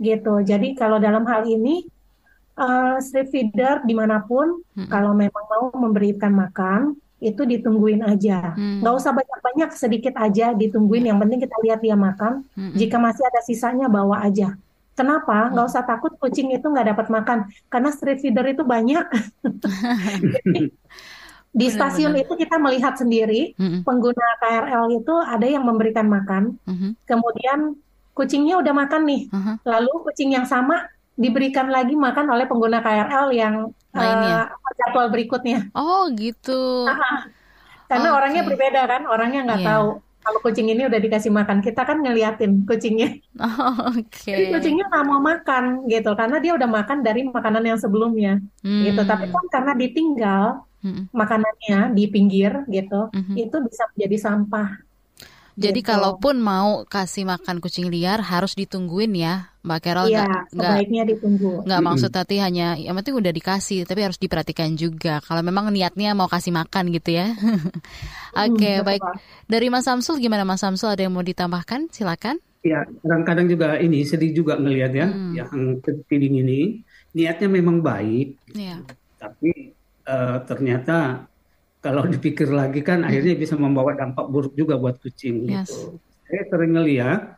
[0.00, 0.42] gitu.
[0.42, 1.86] Jadi kalau dalam hal ini
[2.58, 4.88] uh, street feeder di mana pun, mm-hmm.
[4.90, 8.84] kalau memang mau memberikan makan itu ditungguin aja, mm.
[8.84, 11.08] nggak usah banyak-banyak, sedikit aja ditungguin.
[11.08, 12.44] Yang penting kita lihat dia makan.
[12.58, 12.76] Mm-hmm.
[12.76, 14.56] Jika masih ada sisanya bawa aja.
[14.94, 15.50] Kenapa?
[15.50, 17.38] Nggak usah takut kucing itu nggak dapat makan,
[17.70, 19.04] karena street feeder itu banyak.
[21.54, 22.26] Di stasiun benar.
[22.26, 23.86] itu kita melihat sendiri mm-hmm.
[23.86, 26.90] pengguna KRL itu ada yang memberikan makan, mm-hmm.
[27.06, 27.78] kemudian
[28.10, 29.54] kucingnya udah makan nih, mm-hmm.
[29.62, 35.70] lalu kucing yang sama diberikan lagi makan oleh pengguna KRL yang uh, jadwal berikutnya.
[35.78, 36.90] Oh gitu.
[37.86, 38.18] Karena okay.
[38.18, 39.70] orangnya berbeda kan, orangnya nggak yeah.
[39.70, 39.88] tahu
[40.24, 43.20] kalau kucing ini udah dikasih makan, kita kan ngeliatin kucingnya.
[43.36, 44.08] Oh, Oke.
[44.08, 44.32] Okay.
[44.32, 48.82] Jadi kucingnya nggak mau makan gitu, karena dia udah makan dari makanan yang sebelumnya, hmm.
[48.88, 49.04] gitu.
[49.04, 51.10] Tapi kan karena ditinggal, hmm.
[51.16, 53.34] makanannya di pinggir gitu, hmm.
[53.40, 54.68] itu bisa menjadi sampah.
[55.54, 55.94] Jadi gitu.
[55.94, 60.10] kalaupun mau kasih makan kucing liar harus ditungguin ya, Mbak Carol.
[60.10, 61.62] Iya, sebaiknya ditunggu.
[61.62, 65.22] Nggak mm maksud tadi hanya, yang penting udah dikasih, tapi harus diperhatikan juga.
[65.22, 67.30] Kalau memang niatnya mau kasih makan gitu ya.
[68.34, 69.02] Oke, okay, hmm, baik.
[69.46, 70.90] Dari Mas Samsul gimana Mas Samsul?
[70.90, 71.86] Ada yang mau ditambahkan?
[71.94, 72.42] Silakan.
[72.66, 75.32] Ya, kadang-kadang juga ini sedih juga ngelihat ya, hmm.
[75.38, 75.50] yang
[76.10, 76.82] feeding ini
[77.14, 78.82] niatnya memang baik, yeah.
[79.22, 79.76] tapi
[80.44, 81.26] ternyata
[81.84, 83.08] kalau dipikir lagi kan hmm.
[83.12, 85.68] akhirnya bisa membawa dampak buruk juga buat kucing yes.
[85.68, 86.00] gitu.
[86.24, 87.36] Saya sering ngeliat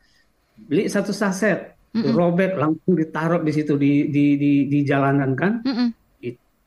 [0.71, 2.15] beli satu saset, mm -mm.
[2.15, 5.67] robek langsung ditaruh di situ di di di, di jalanan kan.
[5.67, 5.89] Mm -mm.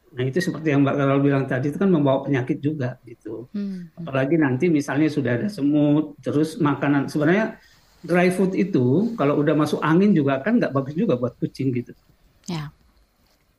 [0.09, 3.47] Nah itu seperti yang Mbak Karol bilang tadi itu kan membawa penyakit juga gitu.
[3.55, 3.93] Mm.
[4.03, 7.61] Apalagi nanti misalnya sudah ada semut, terus makanan sebenarnya
[8.03, 11.95] dry food itu kalau udah masuk angin juga kan nggak bagus juga buat kucing gitu.
[12.51, 12.67] Ya.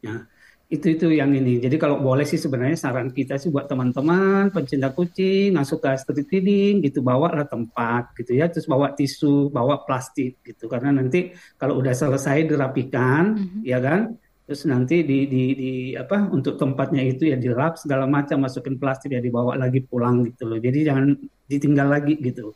[0.05, 0.21] Yeah.
[0.21, 0.40] Ya
[0.71, 1.59] itu itu yang ini.
[1.59, 6.31] Jadi kalau boleh sih sebenarnya saran kita sih buat teman-teman pencinta kucing yang suka street
[6.31, 11.35] feeding gitu bawa lah tempat gitu ya, terus bawa tisu, bawa plastik gitu karena nanti
[11.59, 13.63] kalau udah selesai dirapikan mm-hmm.
[13.67, 14.15] ya kan,
[14.47, 19.11] terus nanti di, di di apa untuk tempatnya itu ya dilap segala macam masukin plastik
[19.11, 20.63] ya dibawa lagi pulang gitu loh.
[20.63, 21.19] Jadi jangan
[21.51, 22.55] ditinggal lagi gitu.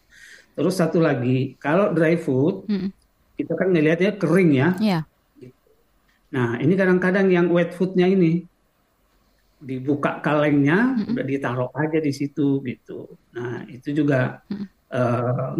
[0.54, 2.90] Terus satu lagi kalau dry food mm-hmm.
[3.42, 4.70] kita kan ngelihatnya kering ya.
[4.78, 5.02] Yeah
[6.34, 8.42] Nah, ini kadang-kadang yang wet foodnya ini
[9.62, 11.10] dibuka kalengnya, mm-hmm.
[11.14, 13.06] udah ditaruh aja di situ gitu.
[13.38, 14.66] Nah, itu juga mm-hmm.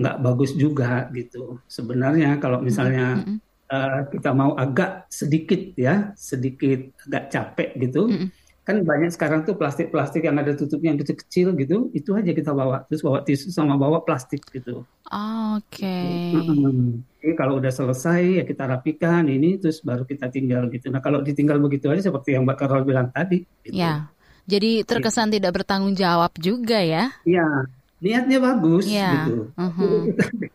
[0.02, 1.62] nggak uh, bagus juga gitu.
[1.70, 3.36] Sebenarnya kalau misalnya mm -hmm.
[3.70, 8.28] uh, kita mau agak sedikit ya, sedikit agak capek gitu, mm -hmm.
[8.64, 12.88] Kan banyak sekarang tuh plastik-plastik yang ada tutupnya yang kecil-kecil gitu, itu aja kita bawa,
[12.88, 14.88] terus bawa tisu sama bawa plastik gitu.
[15.04, 15.84] Oke.
[15.84, 16.32] Okay.
[16.32, 16.88] Mm -hmm.
[17.20, 20.88] Jadi kalau udah selesai ya kita rapikan ini, terus baru kita tinggal gitu.
[20.88, 23.44] Nah kalau ditinggal begitu aja seperti yang Mbak Karol bilang tadi.
[23.60, 23.76] Gitu.
[23.76, 24.08] Ya.
[24.48, 25.40] Jadi terkesan ya.
[25.40, 27.12] tidak bertanggung jawab juga ya?
[27.24, 27.68] Iya,
[28.00, 29.28] niatnya bagus yeah.
[29.28, 29.36] gitu.
[29.56, 30.08] Uh-huh.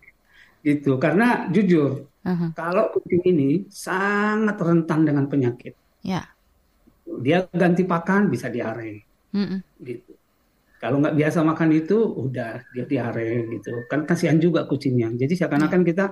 [0.68, 2.52] gitu karena jujur uh-huh.
[2.54, 5.74] kalau kucing ini sangat rentan dengan penyakit.
[6.06, 6.26] Yeah.
[7.18, 9.02] Dia ganti pakan bisa diare.
[9.34, 9.60] Uh-uh.
[9.82, 10.14] Gitu.
[10.80, 13.84] Kalau nggak biasa makan itu udah dia diare gitu.
[13.92, 15.12] Kan kasihan juga kucingnya.
[15.18, 15.90] Jadi seakan-akan yeah.
[15.92, 16.06] kita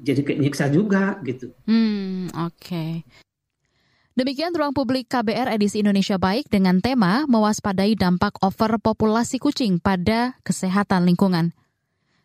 [0.00, 1.52] jadi nyiksa juga gitu.
[1.68, 2.56] Hmm, oke.
[2.58, 2.92] Okay.
[4.14, 11.02] Demikian ruang publik KBR edisi Indonesia Baik dengan tema mewaspadai dampak overpopulasi kucing pada kesehatan
[11.02, 11.50] lingkungan.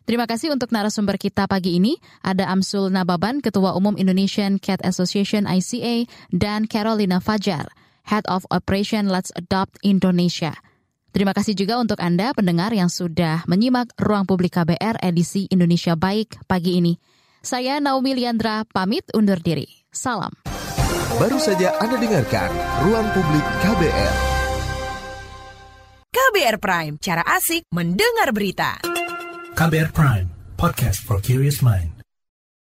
[0.06, 1.98] Terima kasih untuk narasumber kita pagi ini.
[2.22, 7.70] Ada Amsul Nababan, Ketua Umum Indonesian Cat Association ICA, dan Carolina Fajar,
[8.10, 10.58] Head of Operation Let's Adopt Indonesia.
[11.14, 16.42] Terima kasih juga untuk Anda pendengar yang sudah menyimak Ruang Publik KBR edisi Indonesia Baik
[16.50, 16.98] pagi ini.
[17.40, 19.66] Saya Naomi Liandra, pamit undur diri.
[19.94, 20.34] Salam.
[21.18, 22.50] Baru saja Anda dengarkan
[22.86, 24.14] Ruang Publik KBR.
[26.10, 28.78] KBR Prime, cara asik mendengar berita.
[29.54, 30.26] KBR Prime,
[30.58, 31.99] podcast for curious mind.